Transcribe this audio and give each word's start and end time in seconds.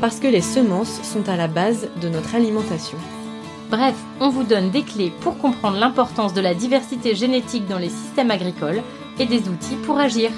parce 0.00 0.20
que 0.20 0.28
les 0.28 0.40
semences 0.40 1.02
sont 1.02 1.28
à 1.28 1.36
la 1.36 1.48
base 1.48 1.88
de 2.00 2.08
notre 2.08 2.34
alimentation. 2.34 2.98
Bref, 3.70 3.96
on 4.20 4.30
vous 4.30 4.44
donne 4.44 4.70
des 4.70 4.82
clés 4.82 5.12
pour 5.20 5.38
comprendre 5.38 5.78
l'importance 5.78 6.32
de 6.32 6.40
la 6.40 6.54
diversité 6.54 7.14
génétique 7.14 7.66
dans 7.66 7.78
les 7.78 7.90
systèmes 7.90 8.30
agricoles 8.30 8.82
et 9.18 9.26
des 9.26 9.48
outils 9.48 9.76
pour 9.84 9.98
agir. 9.98 10.30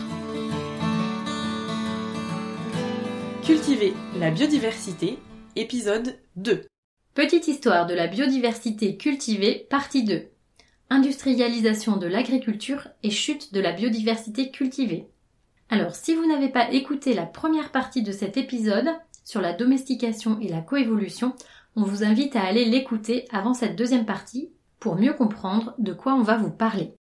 Cultiver 3.44 3.94
la 4.18 4.30
biodiversité, 4.30 5.18
épisode 5.56 6.18
2. 6.36 6.66
Petite 7.14 7.48
histoire 7.48 7.86
de 7.86 7.94
la 7.94 8.06
biodiversité 8.06 8.96
cultivée, 8.96 9.66
partie 9.68 10.04
2. 10.04 10.28
Industrialisation 10.88 11.96
de 11.96 12.06
l'agriculture 12.06 12.88
et 13.02 13.10
chute 13.10 13.52
de 13.52 13.60
la 13.60 13.72
biodiversité 13.72 14.50
cultivée. 14.50 15.06
Alors, 15.68 15.94
si 15.94 16.14
vous 16.14 16.26
n'avez 16.26 16.48
pas 16.48 16.72
écouté 16.72 17.14
la 17.14 17.26
première 17.26 17.70
partie 17.70 18.02
de 18.02 18.10
cet 18.10 18.36
épisode 18.36 18.88
sur 19.24 19.40
la 19.40 19.52
domestication 19.52 20.38
et 20.40 20.48
la 20.48 20.60
coévolution, 20.60 21.34
on 21.76 21.84
vous 21.84 22.04
invite 22.04 22.36
à 22.36 22.42
aller 22.42 22.64
l'écouter 22.64 23.26
avant 23.30 23.54
cette 23.54 23.76
deuxième 23.76 24.06
partie 24.06 24.50
pour 24.78 24.96
mieux 24.96 25.12
comprendre 25.12 25.74
de 25.78 25.92
quoi 25.92 26.14
on 26.14 26.22
va 26.22 26.36
vous 26.36 26.50
parler. 26.50 26.94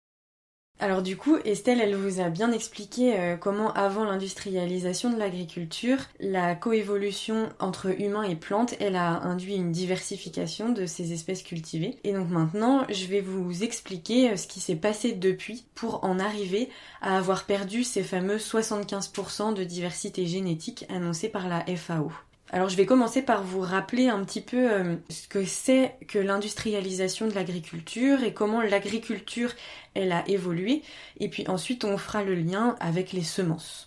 Alors 0.79 1.01
du 1.01 1.17
coup, 1.17 1.37
Estelle, 1.43 1.81
elle 1.81 1.95
vous 1.95 2.19
a 2.21 2.29
bien 2.29 2.51
expliqué 2.51 3.19
euh, 3.19 3.35
comment 3.35 3.73
avant 3.73 4.03
l'industrialisation 4.03 5.11
de 5.11 5.17
l'agriculture, 5.17 5.97
la 6.19 6.53
coévolution 6.53 7.49
entre 7.57 7.99
humains 7.99 8.21
et 8.21 8.35
plantes, 8.35 8.75
elle 8.79 8.95
a 8.95 9.23
induit 9.23 9.55
une 9.55 9.71
diversification 9.71 10.69
de 10.69 10.85
ces 10.85 11.13
espèces 11.13 11.41
cultivées. 11.41 11.97
Et 12.03 12.13
donc 12.13 12.29
maintenant, 12.29 12.85
je 12.89 13.05
vais 13.07 13.21
vous 13.21 13.63
expliquer 13.63 14.31
euh, 14.31 14.37
ce 14.37 14.45
qui 14.45 14.59
s'est 14.59 14.75
passé 14.75 15.13
depuis 15.13 15.65
pour 15.73 16.03
en 16.03 16.19
arriver 16.19 16.69
à 17.01 17.17
avoir 17.17 17.45
perdu 17.45 17.83
ces 17.83 18.03
fameux 18.03 18.37
75% 18.37 19.55
de 19.55 19.63
diversité 19.63 20.27
génétique 20.27 20.85
annoncés 20.89 21.29
par 21.29 21.47
la 21.49 21.65
FAO. 21.75 22.11
Alors 22.49 22.69
je 22.69 22.77
vais 22.77 22.85
commencer 22.85 23.21
par 23.21 23.43
vous 23.43 23.59
rappeler 23.59 24.07
un 24.07 24.23
petit 24.23 24.41
peu 24.41 24.71
euh, 24.71 24.95
ce 25.09 25.27
que 25.27 25.43
c'est 25.43 25.95
que 26.07 26.17
l'industrialisation 26.17 27.27
de 27.27 27.33
l'agriculture 27.33 28.23
et 28.23 28.33
comment 28.33 28.61
l'agriculture 28.61 29.51
elle 29.95 30.13
a 30.13 30.27
évolué 30.29 30.81
et 31.19 31.27
puis 31.29 31.45
ensuite 31.49 31.83
on 31.83 31.97
fera 31.97 32.23
le 32.23 32.35
lien 32.35 32.77
avec 32.79 33.11
les 33.11 33.23
semences. 33.23 33.86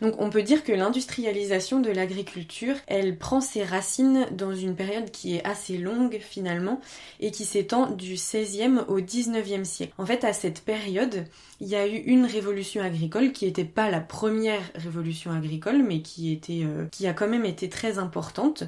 Donc 0.00 0.14
on 0.18 0.30
peut 0.30 0.42
dire 0.42 0.62
que 0.62 0.72
l'industrialisation 0.72 1.80
de 1.80 1.90
l'agriculture, 1.90 2.76
elle 2.86 3.18
prend 3.18 3.40
ses 3.40 3.64
racines 3.64 4.26
dans 4.30 4.54
une 4.54 4.76
période 4.76 5.10
qui 5.10 5.34
est 5.34 5.44
assez 5.44 5.76
longue 5.76 6.18
finalement 6.20 6.80
et 7.20 7.30
qui 7.30 7.44
s'étend 7.44 7.90
du 7.90 8.14
16e 8.14 8.84
au 8.86 9.00
19e 9.00 9.64
siècle. 9.64 9.92
En 9.98 10.06
fait, 10.06 10.24
à 10.24 10.32
cette 10.32 10.62
période, 10.62 11.24
il 11.60 11.68
y 11.68 11.74
a 11.74 11.86
eu 11.86 11.96
une 11.96 12.26
révolution 12.26 12.82
agricole 12.82 13.32
qui 13.32 13.46
n'était 13.46 13.64
pas 13.64 13.90
la 13.90 14.00
première 14.00 14.62
révolution 14.74 15.32
agricole, 15.32 15.82
mais 15.82 16.00
qui, 16.00 16.32
était, 16.32 16.62
euh, 16.62 16.86
qui 16.92 17.06
a 17.06 17.12
quand 17.12 17.28
même 17.28 17.44
été 17.44 17.68
très 17.68 17.98
importante. 17.98 18.64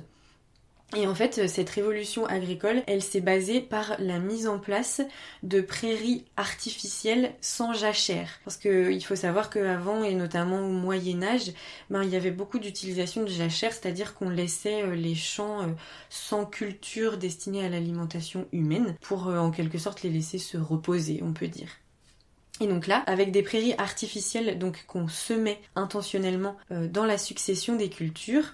Et 0.97 1.07
en 1.07 1.15
fait, 1.15 1.47
cette 1.47 1.71
révolution 1.71 2.27
agricole, 2.27 2.83
elle 2.89 3.03
s'est 3.03 3.21
basée 3.21 3.61
par 3.61 3.95
la 4.01 4.19
mise 4.19 4.49
en 4.49 4.59
place 4.59 5.01
de 5.45 5.61
prairies 5.61 6.25
artificielles 6.37 7.33
sans 7.41 7.73
jachère. 7.73 8.41
Parce 8.45 8.57
qu'il 8.57 9.05
faut 9.05 9.15
savoir 9.15 9.51
qu'avant, 9.51 10.03
et 10.03 10.15
notamment 10.15 10.59
au 10.59 10.73
Moyen 10.73 11.23
Âge, 11.23 11.53
ben, 11.91 12.03
il 12.03 12.11
y 12.11 12.17
avait 12.17 12.33
beaucoup 12.33 12.59
d'utilisation 12.59 13.23
de 13.23 13.29
jachère, 13.29 13.73
c'est-à-dire 13.73 14.15
qu'on 14.15 14.31
laissait 14.31 14.83
euh, 14.83 14.97
les 14.97 15.15
champs 15.15 15.63
euh, 15.63 15.67
sans 16.09 16.45
culture 16.45 17.19
destinée 17.19 17.65
à 17.65 17.69
l'alimentation 17.69 18.49
humaine, 18.51 18.97
pour 19.01 19.29
euh, 19.29 19.39
en 19.39 19.53
quelque 19.53 19.79
sorte 19.79 20.03
les 20.03 20.11
laisser 20.11 20.39
se 20.39 20.59
reposer, 20.59 21.21
on 21.23 21.33
peut 21.33 21.49
dire. 21.49 21.69
Et 22.61 22.67
donc 22.67 22.89
là, 22.89 23.05
avec 23.07 23.31
des 23.31 23.43
prairies 23.43 23.75
artificielles 23.79 24.59
donc 24.59 24.85
qu'on 24.87 25.09
semait 25.09 25.61
intentionnellement 25.77 26.57
dans 26.69 27.07
la 27.07 27.17
succession 27.17 27.75
des 27.75 27.89
cultures, 27.89 28.53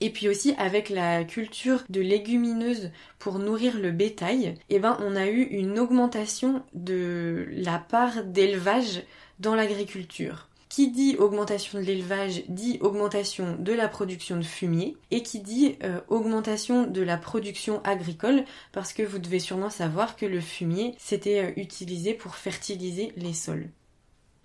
et 0.00 0.10
puis 0.10 0.28
aussi 0.28 0.54
avec 0.58 0.88
la 0.88 1.24
culture 1.24 1.84
de 1.88 2.00
légumineuses 2.00 2.90
pour 3.18 3.38
nourrir 3.38 3.78
le 3.78 3.90
bétail, 3.90 4.54
eh 4.68 4.78
ben 4.78 4.96
on 5.00 5.16
a 5.16 5.26
eu 5.26 5.42
une 5.42 5.78
augmentation 5.78 6.62
de 6.74 7.46
la 7.50 7.78
part 7.78 8.24
d'élevage 8.24 9.02
dans 9.38 9.54
l'agriculture. 9.54 10.48
Qui 10.68 10.92
dit 10.92 11.16
augmentation 11.18 11.80
de 11.80 11.84
l'élevage 11.84 12.44
dit 12.48 12.78
augmentation 12.80 13.56
de 13.58 13.72
la 13.72 13.88
production 13.88 14.36
de 14.36 14.44
fumier 14.44 14.96
et 15.10 15.24
qui 15.24 15.40
dit 15.40 15.76
euh, 15.82 16.00
augmentation 16.06 16.86
de 16.86 17.02
la 17.02 17.16
production 17.16 17.82
agricole 17.82 18.44
parce 18.70 18.92
que 18.92 19.02
vous 19.02 19.18
devez 19.18 19.40
sûrement 19.40 19.70
savoir 19.70 20.14
que 20.14 20.26
le 20.26 20.40
fumier 20.40 20.94
c'était 20.96 21.44
euh, 21.44 21.60
utilisé 21.60 22.14
pour 22.14 22.36
fertiliser 22.36 23.12
les 23.16 23.32
sols. 23.32 23.68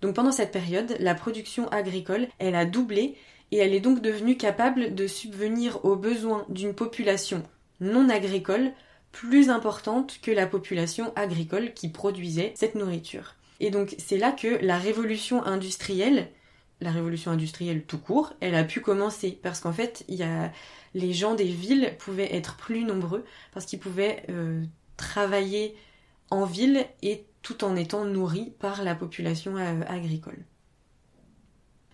Donc 0.00 0.16
pendant 0.16 0.32
cette 0.32 0.50
période, 0.50 0.96
la 0.98 1.14
production 1.14 1.68
agricole, 1.68 2.26
elle 2.38 2.56
a 2.56 2.64
doublé 2.64 3.16
et 3.52 3.58
elle 3.58 3.74
est 3.74 3.80
donc 3.80 4.00
devenue 4.00 4.36
capable 4.36 4.94
de 4.94 5.06
subvenir 5.06 5.84
aux 5.84 5.96
besoins 5.96 6.44
d'une 6.48 6.74
population 6.74 7.42
non 7.80 8.08
agricole 8.08 8.72
plus 9.12 9.50
importante 9.50 10.18
que 10.20 10.30
la 10.30 10.46
population 10.46 11.12
agricole 11.16 11.72
qui 11.72 11.88
produisait 11.88 12.52
cette 12.54 12.74
nourriture. 12.74 13.34
Et 13.60 13.70
donc 13.70 13.94
c'est 13.98 14.18
là 14.18 14.32
que 14.32 14.62
la 14.62 14.78
révolution 14.78 15.42
industrielle, 15.44 16.28
la 16.80 16.90
révolution 16.90 17.30
industrielle 17.30 17.84
tout 17.84 17.98
court, 17.98 18.34
elle 18.40 18.54
a 18.54 18.64
pu 18.64 18.80
commencer 18.80 19.38
parce 19.42 19.60
qu'en 19.60 19.72
fait, 19.72 20.04
les 20.94 21.12
gens 21.12 21.34
des 21.34 21.44
villes 21.44 21.94
pouvaient 21.98 22.34
être 22.34 22.56
plus 22.56 22.84
nombreux 22.84 23.24
parce 23.54 23.64
qu'ils 23.64 23.78
pouvaient 23.78 24.24
euh, 24.28 24.62
travailler 24.96 25.74
en 26.30 26.44
ville 26.44 26.84
et 27.02 27.24
tout 27.42 27.64
en 27.64 27.76
étant 27.76 28.04
nourris 28.04 28.52
par 28.58 28.82
la 28.82 28.94
population 28.94 29.56
euh, 29.56 29.80
agricole. 29.86 30.44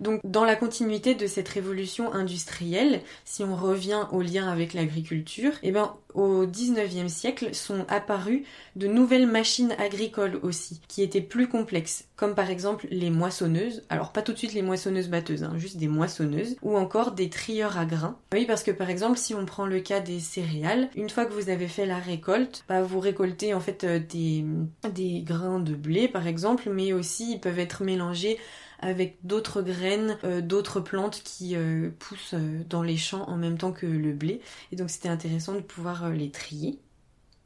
Donc 0.00 0.20
dans 0.24 0.44
la 0.44 0.56
continuité 0.56 1.14
de 1.14 1.26
cette 1.26 1.48
révolution 1.48 2.12
industrielle, 2.12 3.02
si 3.24 3.44
on 3.44 3.54
revient 3.54 4.06
au 4.10 4.20
lien 4.20 4.48
avec 4.48 4.74
l'agriculture, 4.74 5.52
eh 5.62 5.70
ben 5.70 5.94
au 6.14 6.44
19e 6.44 7.08
siècle 7.08 7.54
sont 7.54 7.86
apparues 7.88 8.44
de 8.76 8.86
nouvelles 8.86 9.26
machines 9.26 9.74
agricoles 9.78 10.38
aussi, 10.42 10.80
qui 10.88 11.02
étaient 11.02 11.20
plus 11.20 11.48
complexes, 11.48 12.06
comme 12.16 12.34
par 12.34 12.50
exemple 12.50 12.86
les 12.90 13.10
moissonneuses, 13.10 13.82
alors 13.88 14.12
pas 14.12 14.22
tout 14.22 14.32
de 14.32 14.38
suite 14.38 14.54
les 14.54 14.62
moissonneuses 14.62 15.08
batteuses, 15.08 15.44
hein, 15.44 15.54
juste 15.56 15.76
des 15.76 15.88
moissonneuses, 15.88 16.56
ou 16.62 16.76
encore 16.76 17.12
des 17.12 17.30
trieurs 17.30 17.78
à 17.78 17.86
grains. 17.86 18.18
Oui, 18.32 18.44
parce 18.46 18.62
que 18.62 18.70
par 18.70 18.90
exemple, 18.90 19.18
si 19.18 19.34
on 19.34 19.46
prend 19.46 19.66
le 19.66 19.80
cas 19.80 20.00
des 20.00 20.20
céréales, 20.20 20.90
une 20.96 21.10
fois 21.10 21.24
que 21.24 21.32
vous 21.32 21.48
avez 21.48 21.68
fait 21.68 21.86
la 21.86 21.98
récolte, 21.98 22.64
bah, 22.68 22.82
vous 22.82 23.00
récoltez 23.00 23.54
en 23.54 23.60
fait 23.60 23.84
euh, 23.84 23.98
des, 23.98 24.44
des 24.92 25.22
grains 25.22 25.60
de 25.60 25.74
blé 25.74 26.08
par 26.08 26.26
exemple, 26.26 26.68
mais 26.70 26.92
aussi 26.92 27.32
ils 27.32 27.40
peuvent 27.40 27.58
être 27.58 27.84
mélangés 27.84 28.38
avec 28.82 29.16
d'autres 29.22 29.62
graines, 29.62 30.18
euh, 30.24 30.40
d'autres 30.40 30.80
plantes 30.80 31.22
qui 31.24 31.56
euh, 31.56 31.90
poussent 31.98 32.34
euh, 32.34 32.62
dans 32.68 32.82
les 32.82 32.96
champs 32.96 33.28
en 33.28 33.36
même 33.36 33.56
temps 33.56 33.72
que 33.72 33.86
le 33.86 34.12
blé. 34.12 34.40
Et 34.72 34.76
donc 34.76 34.90
c'était 34.90 35.08
intéressant 35.08 35.54
de 35.54 35.60
pouvoir 35.60 36.10
les 36.10 36.30
trier. 36.30 36.78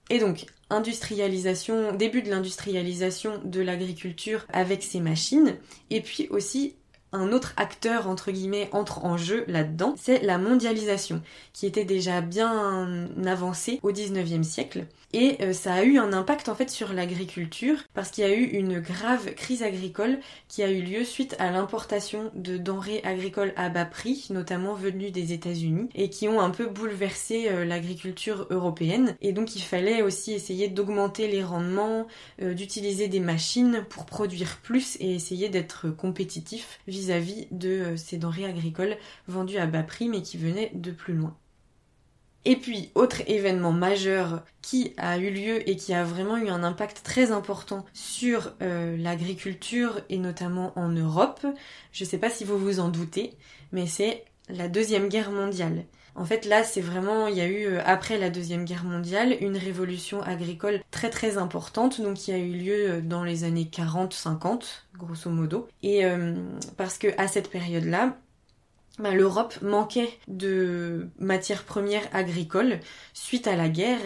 Et 0.09 0.19
donc, 0.21 0.47
industrialisation, 0.71 1.93
début 1.93 2.23
de 2.23 2.31
l'industrialisation 2.31 3.41
de 3.45 3.61
l'agriculture 3.61 4.47
avec 4.53 4.85
ces 4.85 5.01
machines, 5.01 5.57
et 5.91 6.01
puis 6.01 6.29
aussi 6.31 6.77
un 7.17 7.33
autre 7.33 7.53
acteur 7.57 8.09
entre 8.09 8.31
guillemets 8.31 8.69
entre 8.73 9.05
en 9.05 9.17
jeu 9.17 9.45
là-dedans, 9.49 9.95
c'est 9.97 10.23
la 10.23 10.39
mondialisation 10.39 11.23
qui 11.53 11.67
était 11.67 11.85
déjà 11.85 12.21
bien 12.21 13.09
avancée 13.27 13.81
au 13.83 13.93
19e 13.93 14.43
siècle. 14.43 14.87
Et 15.13 15.39
euh, 15.41 15.53
ça 15.53 15.73
a 15.73 15.83
eu 15.83 15.99
un 15.99 16.13
impact 16.13 16.49
en 16.49 16.55
fait 16.55 16.69
sur 16.69 16.93
l'agriculture 16.93 17.79
parce 17.95 18.11
qu'il 18.11 18.25
y 18.25 18.27
a 18.27 18.35
eu 18.35 18.45
une 18.45 18.81
grave 18.81 19.33
crise 19.35 19.63
agricole 19.63 20.19
qui 20.49 20.63
a 20.63 20.71
eu 20.71 20.83
lieu 20.83 21.05
suite 21.05 21.37
à 21.39 21.51
l'importation 21.51 22.31
de 22.35 22.59
denrées 22.59 23.01
agricoles 23.05 23.53
à 23.57 23.69
bas 23.69 23.85
prix, 23.85 24.27
notamment 24.31 24.75
venues 24.75 25.11
des 25.11 25.33
États-Unis 25.33 25.89
et 25.95 26.11
qui 26.11 26.29
ont 26.29 26.41
un 26.41 26.51
peu 26.51 26.67
bouleversé 26.67 27.49
euh, 27.49 27.65
l'agriculture 27.65 28.47
européenne. 28.51 29.17
Et 29.23 29.33
donc 29.33 29.57
il 29.57 29.63
fallait 29.63 30.03
aussi 30.03 30.33
essayer 30.33 30.69
d'augmenter 30.69 31.29
les 31.29 31.43
rendements, 31.43 32.07
euh, 32.43 32.53
d'utiliser 32.53 33.09
des 33.09 33.21
machines 33.21 33.87
pour 33.89 34.05
produire 34.07 34.59
plus 34.63 34.97
et 35.01 35.15
essayer 35.15 35.49
d'être 35.49 35.89
compétitif 35.89 36.81
de 37.51 37.69
euh, 37.69 37.97
ces 37.97 38.19
denrées 38.19 38.45
agricoles 38.45 38.97
vendues 39.29 39.59
à 39.59 39.67
bas 39.67 39.83
prix 39.83 40.09
mais 40.09 40.23
qui 40.23 40.37
venaient 40.37 40.73
de 40.75 40.91
plus 40.91 41.15
loin. 41.15 41.37
Et 42.49 42.55
puis, 42.55 42.91
autre 42.95 43.23
événement 43.27 43.73
majeur 43.73 44.45
qui 44.63 44.93
a 44.99 45.19
eu 45.19 45.31
lieu 45.31 45.69
et 45.69 45.75
qui 45.75 45.93
a 45.93 46.05
vraiment 46.05 46.37
eu 46.37 46.49
un 46.49 46.63
impact 46.63 47.03
très 47.03 47.33
important 47.33 47.85
sur 47.93 48.53
euh, 48.63 48.97
l'agriculture 48.97 50.01
et 50.11 50.19
notamment 50.19 50.73
en 50.79 50.89
Europe, 50.89 51.45
je 51.91 52.05
ne 52.05 52.09
sais 52.09 52.19
pas 52.19 52.31
si 52.31 52.45
vous 52.45 52.57
vous 52.57 52.79
en 52.79 52.89
doutez, 52.89 53.33
mais 53.73 53.89
c'est 53.89 54.25
la 54.49 54.69
Deuxième 54.69 55.09
Guerre 55.09 55.33
mondiale. 55.33 55.87
En 56.17 56.25
fait, 56.25 56.47
là, 56.47 56.65
c'est 56.65 56.81
vraiment, 56.81 57.27
il 57.27 57.37
y 57.37 57.43
a 57.43 57.47
eu, 57.47 57.67
euh, 57.67 57.83
après 57.85 58.17
la 58.17 58.31
Deuxième 58.31 58.65
Guerre 58.65 58.85
mondiale, 58.85 59.37
une 59.41 59.59
révolution 59.59 60.23
agricole 60.23 60.81
très 60.91 61.11
très 61.11 61.37
importante, 61.37 62.01
donc 62.01 62.15
qui 62.15 62.33
a 62.33 62.39
eu 62.39 62.53
lieu 62.53 62.91
euh, 62.91 63.01
dans 63.03 63.23
les 63.23 63.45
années 63.45 63.69
40-50, 63.71 64.65
grosso 64.97 65.29
modo. 65.29 65.69
Et 65.83 66.07
euh, 66.07 66.35
parce 66.79 66.97
que 66.97 67.09
à 67.19 67.29
cette 67.29 67.51
période-là, 67.51 68.17
bah, 68.99 69.11
l'Europe 69.11 69.61
manquait 69.61 70.09
de 70.27 71.09
matières 71.19 71.65
premières 71.65 72.09
agricoles 72.13 72.81
suite 73.13 73.47
à 73.47 73.55
la 73.55 73.69
guerre 73.69 74.01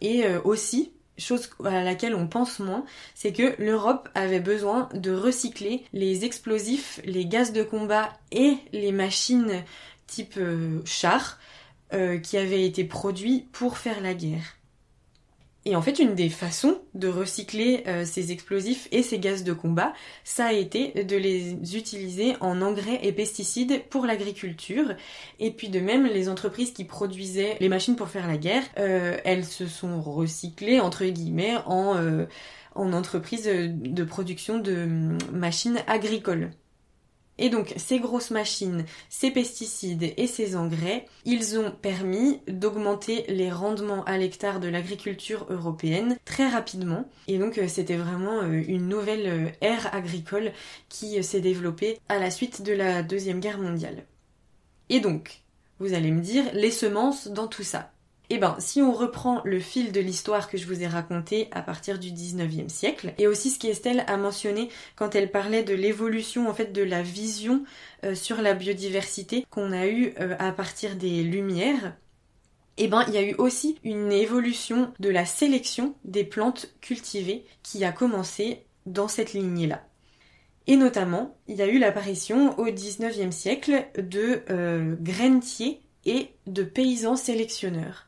et 0.00 0.24
aussi 0.44 0.92
chose 1.16 1.48
à 1.64 1.82
laquelle 1.82 2.14
on 2.14 2.28
pense 2.28 2.60
moins, 2.60 2.84
c'est 3.14 3.32
que 3.32 3.54
l'Europe 3.58 4.10
avait 4.14 4.40
besoin 4.40 4.90
de 4.92 5.10
recycler 5.10 5.84
les 5.94 6.26
explosifs, 6.26 7.00
les 7.04 7.24
gaz 7.24 7.52
de 7.54 7.62
combat 7.62 8.10
et 8.30 8.58
les 8.74 8.92
machines 8.92 9.64
type 10.06 10.38
char 10.84 11.38
euh, 11.92 12.18
qui 12.18 12.36
avaient 12.36 12.64
été 12.64 12.84
produits 12.84 13.46
pour 13.52 13.78
faire 13.78 14.00
la 14.00 14.14
guerre. 14.14 14.56
Et 15.64 15.74
en 15.74 15.82
fait, 15.82 15.98
une 15.98 16.14
des 16.14 16.28
façons 16.28 16.78
de 16.94 17.08
recycler 17.08 17.82
euh, 17.88 18.04
ces 18.04 18.30
explosifs 18.30 18.86
et 18.92 19.02
ces 19.02 19.18
gaz 19.18 19.42
de 19.42 19.52
combat, 19.52 19.92
ça 20.22 20.46
a 20.46 20.52
été 20.52 21.04
de 21.04 21.16
les 21.16 21.76
utiliser 21.76 22.36
en 22.40 22.62
engrais 22.62 23.00
et 23.02 23.12
pesticides 23.12 23.82
pour 23.90 24.06
l'agriculture. 24.06 24.94
Et 25.40 25.50
puis 25.50 25.68
de 25.68 25.80
même, 25.80 26.06
les 26.06 26.28
entreprises 26.28 26.72
qui 26.72 26.84
produisaient 26.84 27.56
les 27.58 27.68
machines 27.68 27.96
pour 27.96 28.08
faire 28.08 28.28
la 28.28 28.36
guerre, 28.36 28.62
euh, 28.78 29.16
elles 29.24 29.44
se 29.44 29.66
sont 29.66 30.00
recyclées, 30.00 30.78
entre 30.78 31.04
guillemets, 31.04 31.56
en, 31.66 31.96
en 32.76 32.92
entreprises 32.92 33.46
de 33.48 34.04
production 34.04 34.58
de 34.58 34.84
hum, 34.84 35.18
machines 35.32 35.78
agricoles. 35.88 36.50
Et 37.38 37.50
donc 37.50 37.74
ces 37.76 37.98
grosses 37.98 38.30
machines, 38.30 38.84
ces 39.10 39.30
pesticides 39.30 40.14
et 40.16 40.26
ces 40.26 40.56
engrais, 40.56 41.04
ils 41.24 41.58
ont 41.58 41.70
permis 41.70 42.40
d'augmenter 42.48 43.24
les 43.28 43.50
rendements 43.50 44.04
à 44.04 44.16
l'hectare 44.16 44.58
de 44.58 44.68
l'agriculture 44.68 45.46
européenne 45.50 46.16
très 46.24 46.48
rapidement. 46.48 47.08
Et 47.28 47.38
donc 47.38 47.58
euh, 47.58 47.68
c'était 47.68 47.96
vraiment 47.96 48.42
euh, 48.42 48.62
une 48.66 48.88
nouvelle 48.88 49.26
euh, 49.26 49.50
ère 49.60 49.94
agricole 49.94 50.52
qui 50.88 51.22
s'est 51.22 51.40
développée 51.40 51.98
à 52.08 52.18
la 52.18 52.30
suite 52.30 52.62
de 52.62 52.72
la 52.72 53.02
Deuxième 53.02 53.40
Guerre 53.40 53.58
mondiale. 53.58 54.04
Et 54.88 55.00
donc, 55.00 55.42
vous 55.78 55.94
allez 55.94 56.10
me 56.10 56.20
dire, 56.20 56.44
les 56.54 56.70
semences 56.70 57.28
dans 57.28 57.48
tout 57.48 57.64
ça. 57.64 57.90
Eh 58.28 58.38
ben, 58.38 58.56
si 58.58 58.82
on 58.82 58.92
reprend 58.92 59.40
le 59.44 59.60
fil 59.60 59.92
de 59.92 60.00
l'histoire 60.00 60.50
que 60.50 60.58
je 60.58 60.66
vous 60.66 60.82
ai 60.82 60.88
raconté 60.88 61.48
à 61.52 61.62
partir 61.62 61.98
du 62.00 62.10
19e 62.10 62.68
siècle, 62.68 63.14
et 63.18 63.28
aussi 63.28 63.50
ce 63.50 63.58
qu'Estelle 63.60 64.04
a 64.08 64.16
mentionné 64.16 64.68
quand 64.96 65.14
elle 65.14 65.30
parlait 65.30 65.62
de 65.62 65.74
l'évolution 65.74 66.48
en 66.48 66.54
fait 66.54 66.72
de 66.72 66.82
la 66.82 67.02
vision 67.02 67.62
euh, 68.04 68.16
sur 68.16 68.42
la 68.42 68.54
biodiversité 68.54 69.46
qu'on 69.50 69.70
a 69.70 69.86
eue 69.86 70.12
euh, 70.18 70.34
à 70.40 70.50
partir 70.50 70.96
des 70.96 71.22
Lumières, 71.22 71.96
eh 72.78 72.88
ben, 72.88 73.04
il 73.06 73.14
y 73.14 73.18
a 73.18 73.22
eu 73.22 73.34
aussi 73.34 73.78
une 73.84 74.10
évolution 74.12 74.92
de 74.98 75.08
la 75.08 75.24
sélection 75.24 75.94
des 76.04 76.24
plantes 76.24 76.74
cultivées 76.80 77.44
qui 77.62 77.84
a 77.84 77.92
commencé 77.92 78.66
dans 78.86 79.08
cette 79.08 79.32
lignée-là. 79.32 79.86
Et 80.66 80.76
notamment, 80.76 81.36
il 81.46 81.56
y 81.56 81.62
a 81.62 81.68
eu 81.68 81.78
l'apparition 81.78 82.58
au 82.58 82.66
19e 82.66 83.30
siècle 83.30 83.86
de 83.96 84.42
euh, 84.50 84.96
grainetiers 85.00 85.80
et 86.04 86.30
de 86.46 86.64
paysans 86.64 87.16
sélectionneurs. 87.16 88.05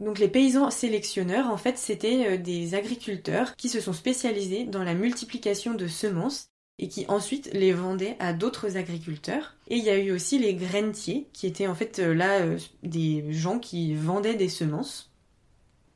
Donc 0.00 0.18
les 0.18 0.28
paysans 0.28 0.70
sélectionneurs, 0.70 1.48
en 1.48 1.56
fait, 1.56 1.78
c'était 1.78 2.26
euh, 2.26 2.36
des 2.36 2.74
agriculteurs 2.74 3.54
qui 3.56 3.68
se 3.68 3.80
sont 3.80 3.92
spécialisés 3.92 4.64
dans 4.64 4.82
la 4.82 4.94
multiplication 4.94 5.74
de 5.74 5.86
semences 5.86 6.48
et 6.78 6.88
qui 6.88 7.04
ensuite 7.08 7.50
les 7.52 7.72
vendaient 7.72 8.16
à 8.18 8.32
d'autres 8.32 8.76
agriculteurs. 8.76 9.56
Et 9.68 9.76
il 9.76 9.84
y 9.84 9.90
a 9.90 9.98
eu 9.98 10.10
aussi 10.10 10.38
les 10.38 10.54
grainetiers, 10.54 11.28
qui 11.32 11.46
étaient 11.46 11.68
en 11.68 11.74
fait 11.74 11.98
euh, 11.98 12.14
là 12.14 12.40
euh, 12.40 12.58
des 12.82 13.32
gens 13.32 13.58
qui 13.58 13.94
vendaient 13.94 14.34
des 14.34 14.48
semences 14.48 15.11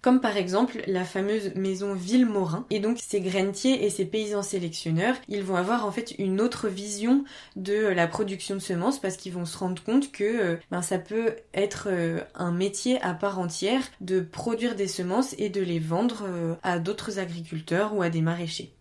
comme 0.03 0.21
par 0.21 0.37
exemple 0.37 0.83
la 0.87 1.05
fameuse 1.05 1.55
maison 1.55 1.95
Villemorin. 1.95 2.65
Et 2.71 2.79
donc 2.79 2.99
ces 3.01 3.21
grainetiers 3.21 3.85
et 3.85 3.91
ces 3.91 4.05
paysans 4.05 4.43
sélectionneurs, 4.43 5.17
ils 5.29 5.43
vont 5.43 5.57
avoir 5.57 5.85
en 5.85 5.93
fait 5.93 6.15
une 6.19 6.41
autre 6.41 6.69
vision 6.69 7.25
de 7.57 7.87
la 7.89 8.07
production 8.07 8.55
de 8.55 8.61
semences 8.61 9.01
parce 9.01 9.17
qu'ils 9.17 9.33
vont 9.33 9.45
se 9.45 9.59
rendre 9.59 9.83
compte 9.83 10.13
que 10.13 10.25
euh, 10.25 10.57
ben, 10.71 10.83
ça 10.83 10.99
peut 10.99 11.35
être 11.55 11.89
euh, 11.91 12.21
un 12.35 12.53
métier 12.53 13.01
à 13.03 13.15
part 13.15 13.39
entière 13.39 13.83
de 14.01 14.21
produire 14.21 14.77
des 14.77 14.89
semences 14.89 15.35
et 15.39 15.49
de 15.49 15.61
les 15.61 15.79
vendre 15.79 16.25
euh, 16.27 16.55
à 16.63 16.79
d'autres 16.79 17.19
agriculteurs 17.19 17.95
ou 17.95 18.03
à 18.03 18.11
des 18.11 18.21
maraîchers. 18.21 18.73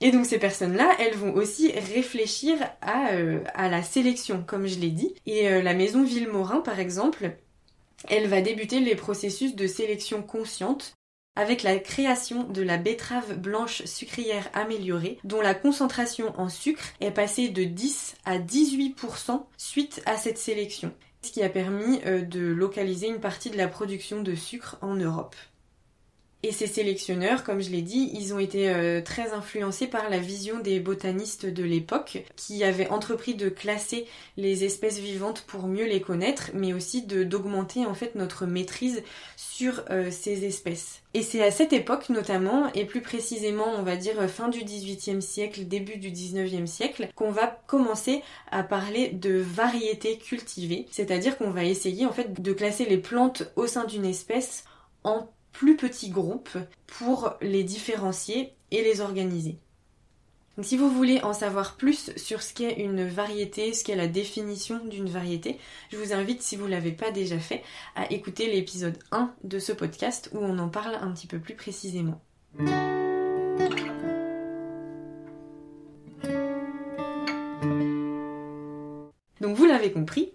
Et 0.00 0.10
donc 0.10 0.26
ces 0.26 0.38
personnes-là, 0.38 0.90
elles 0.98 1.14
vont 1.14 1.34
aussi 1.34 1.70
réfléchir 1.70 2.56
à 2.80 3.68
la 3.68 3.82
sélection, 3.84 4.42
comme 4.44 4.66
je 4.66 4.80
l'ai 4.80 4.90
dit. 4.90 5.14
Et 5.26 5.62
la 5.62 5.74
maison 5.74 6.02
Villemorin, 6.02 6.58
par 6.58 6.80
exemple, 6.80 7.36
elle 8.08 8.28
va 8.28 8.40
débuter 8.40 8.80
les 8.80 8.96
processus 8.96 9.54
de 9.54 9.66
sélection 9.66 10.22
consciente 10.22 10.94
avec 11.34 11.62
la 11.62 11.78
création 11.78 12.44
de 12.44 12.62
la 12.62 12.76
betterave 12.76 13.38
blanche 13.38 13.84
sucrière 13.84 14.50
améliorée, 14.52 15.18
dont 15.24 15.40
la 15.40 15.54
concentration 15.54 16.38
en 16.38 16.48
sucre 16.48 16.84
est 17.00 17.10
passée 17.10 17.48
de 17.48 17.64
10 17.64 18.16
à 18.24 18.38
18% 18.38 19.42
suite 19.56 20.02
à 20.04 20.16
cette 20.16 20.38
sélection, 20.38 20.92
ce 21.22 21.30
qui 21.30 21.42
a 21.42 21.48
permis 21.48 22.00
euh, 22.04 22.20
de 22.20 22.40
localiser 22.40 23.08
une 23.08 23.20
partie 23.20 23.50
de 23.50 23.56
la 23.56 23.68
production 23.68 24.22
de 24.22 24.34
sucre 24.34 24.76
en 24.82 24.94
Europe. 24.94 25.36
Et 26.44 26.50
ces 26.50 26.66
sélectionneurs, 26.66 27.44
comme 27.44 27.60
je 27.60 27.70
l'ai 27.70 27.82
dit, 27.82 28.10
ils 28.14 28.34
ont 28.34 28.40
été 28.40 28.68
euh, 28.68 29.00
très 29.00 29.32
influencés 29.32 29.86
par 29.86 30.10
la 30.10 30.18
vision 30.18 30.58
des 30.58 30.80
botanistes 30.80 31.46
de 31.46 31.62
l'époque, 31.62 32.24
qui 32.34 32.64
avaient 32.64 32.88
entrepris 32.88 33.36
de 33.36 33.48
classer 33.48 34.06
les 34.36 34.64
espèces 34.64 34.98
vivantes 34.98 35.44
pour 35.46 35.68
mieux 35.68 35.86
les 35.86 36.00
connaître, 36.00 36.50
mais 36.52 36.72
aussi 36.72 37.02
d'augmenter 37.02 37.86
en 37.86 37.94
fait 37.94 38.16
notre 38.16 38.46
maîtrise 38.46 39.04
sur 39.36 39.84
euh, 39.90 40.10
ces 40.10 40.44
espèces. 40.44 41.02
Et 41.14 41.22
c'est 41.22 41.44
à 41.44 41.52
cette 41.52 41.72
époque 41.72 42.08
notamment, 42.08 42.72
et 42.72 42.86
plus 42.86 43.02
précisément 43.02 43.68
on 43.78 43.82
va 43.82 43.94
dire 43.94 44.28
fin 44.28 44.48
du 44.48 44.64
XVIIIe 44.64 45.22
siècle, 45.22 45.68
début 45.68 45.98
du 45.98 46.10
XIXe 46.10 46.68
siècle, 46.68 47.08
qu'on 47.14 47.30
va 47.30 47.46
commencer 47.68 48.20
à 48.50 48.64
parler 48.64 49.10
de 49.10 49.38
variétés 49.38 50.18
cultivées, 50.18 50.86
c'est-à-dire 50.90 51.38
qu'on 51.38 51.50
va 51.50 51.62
essayer 51.62 52.04
en 52.04 52.12
fait 52.12 52.42
de 52.42 52.52
classer 52.52 52.84
les 52.84 52.98
plantes 52.98 53.44
au 53.54 53.68
sein 53.68 53.84
d'une 53.84 54.06
espèce 54.06 54.64
en 55.04 55.28
plus 55.52 55.76
petits 55.76 56.10
groupes 56.10 56.56
pour 56.86 57.34
les 57.40 57.64
différencier 57.64 58.54
et 58.70 58.82
les 58.82 59.00
organiser. 59.00 59.58
Donc, 60.56 60.66
si 60.66 60.76
vous 60.76 60.90
voulez 60.90 61.20
en 61.22 61.32
savoir 61.32 61.76
plus 61.76 62.14
sur 62.16 62.42
ce 62.42 62.52
qu'est 62.52 62.82
une 62.82 63.08
variété, 63.08 63.72
ce 63.72 63.84
qu'est 63.84 63.96
la 63.96 64.06
définition 64.06 64.84
d'une 64.84 65.08
variété, 65.08 65.58
je 65.90 65.96
vous 65.96 66.12
invite, 66.12 66.42
si 66.42 66.56
vous 66.56 66.66
ne 66.66 66.70
l'avez 66.70 66.92
pas 66.92 67.10
déjà 67.10 67.38
fait, 67.38 67.62
à 67.96 68.10
écouter 68.12 68.52
l'épisode 68.52 68.98
1 69.12 69.32
de 69.44 69.58
ce 69.58 69.72
podcast 69.72 70.28
où 70.32 70.38
on 70.38 70.58
en 70.58 70.68
parle 70.68 70.96
un 70.96 71.10
petit 71.12 71.26
peu 71.26 71.38
plus 71.38 71.54
précisément. 71.54 72.20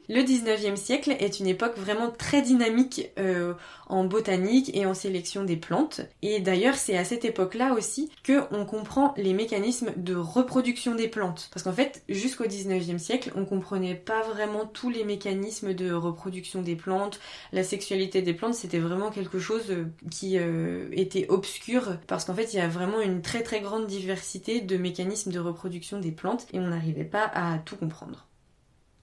Le 0.09 0.21
19e 0.21 0.75
siècle 0.75 1.15
est 1.19 1.39
une 1.39 1.47
époque 1.47 1.77
vraiment 1.77 2.11
très 2.11 2.41
dynamique 2.41 3.09
euh, 3.19 3.53
en 3.87 4.05
botanique 4.05 4.71
et 4.75 4.85
en 4.85 4.93
sélection 4.93 5.43
des 5.43 5.57
plantes. 5.57 6.01
Et 6.21 6.39
d'ailleurs 6.39 6.75
c'est 6.75 6.97
à 6.97 7.03
cette 7.03 7.25
époque-là 7.25 7.73
aussi 7.73 8.11
que 8.23 8.41
on 8.51 8.65
comprend 8.65 9.13
les 9.17 9.33
mécanismes 9.33 9.91
de 9.95 10.15
reproduction 10.15 10.95
des 10.95 11.07
plantes. 11.07 11.49
Parce 11.53 11.63
qu'en 11.63 11.73
fait 11.73 12.03
jusqu'au 12.09 12.45
19e 12.45 12.97
siècle 12.97 13.31
on 13.35 13.45
comprenait 13.45 13.95
pas 13.95 14.21
vraiment 14.23 14.65
tous 14.65 14.89
les 14.89 15.03
mécanismes 15.03 15.73
de 15.73 15.91
reproduction 15.91 16.61
des 16.61 16.75
plantes. 16.75 17.19
La 17.51 17.63
sexualité 17.63 18.21
des 18.21 18.33
plantes 18.33 18.55
c'était 18.55 18.79
vraiment 18.79 19.11
quelque 19.11 19.39
chose 19.39 19.69
euh, 19.69 19.85
qui 20.09 20.37
euh, 20.37 20.89
était 20.91 21.25
obscur 21.29 21.97
parce 22.07 22.25
qu'en 22.25 22.33
fait 22.33 22.53
il 22.53 22.57
y 22.57 22.61
a 22.61 22.67
vraiment 22.67 23.01
une 23.01 23.21
très 23.21 23.43
très 23.43 23.61
grande 23.61 23.87
diversité 23.87 24.61
de 24.61 24.77
mécanismes 24.77 25.31
de 25.31 25.39
reproduction 25.39 25.99
des 25.99 26.11
plantes 26.11 26.47
et 26.53 26.59
on 26.59 26.67
n'arrivait 26.67 27.03
pas 27.03 27.25
à 27.33 27.57
tout 27.59 27.75
comprendre. 27.75 28.26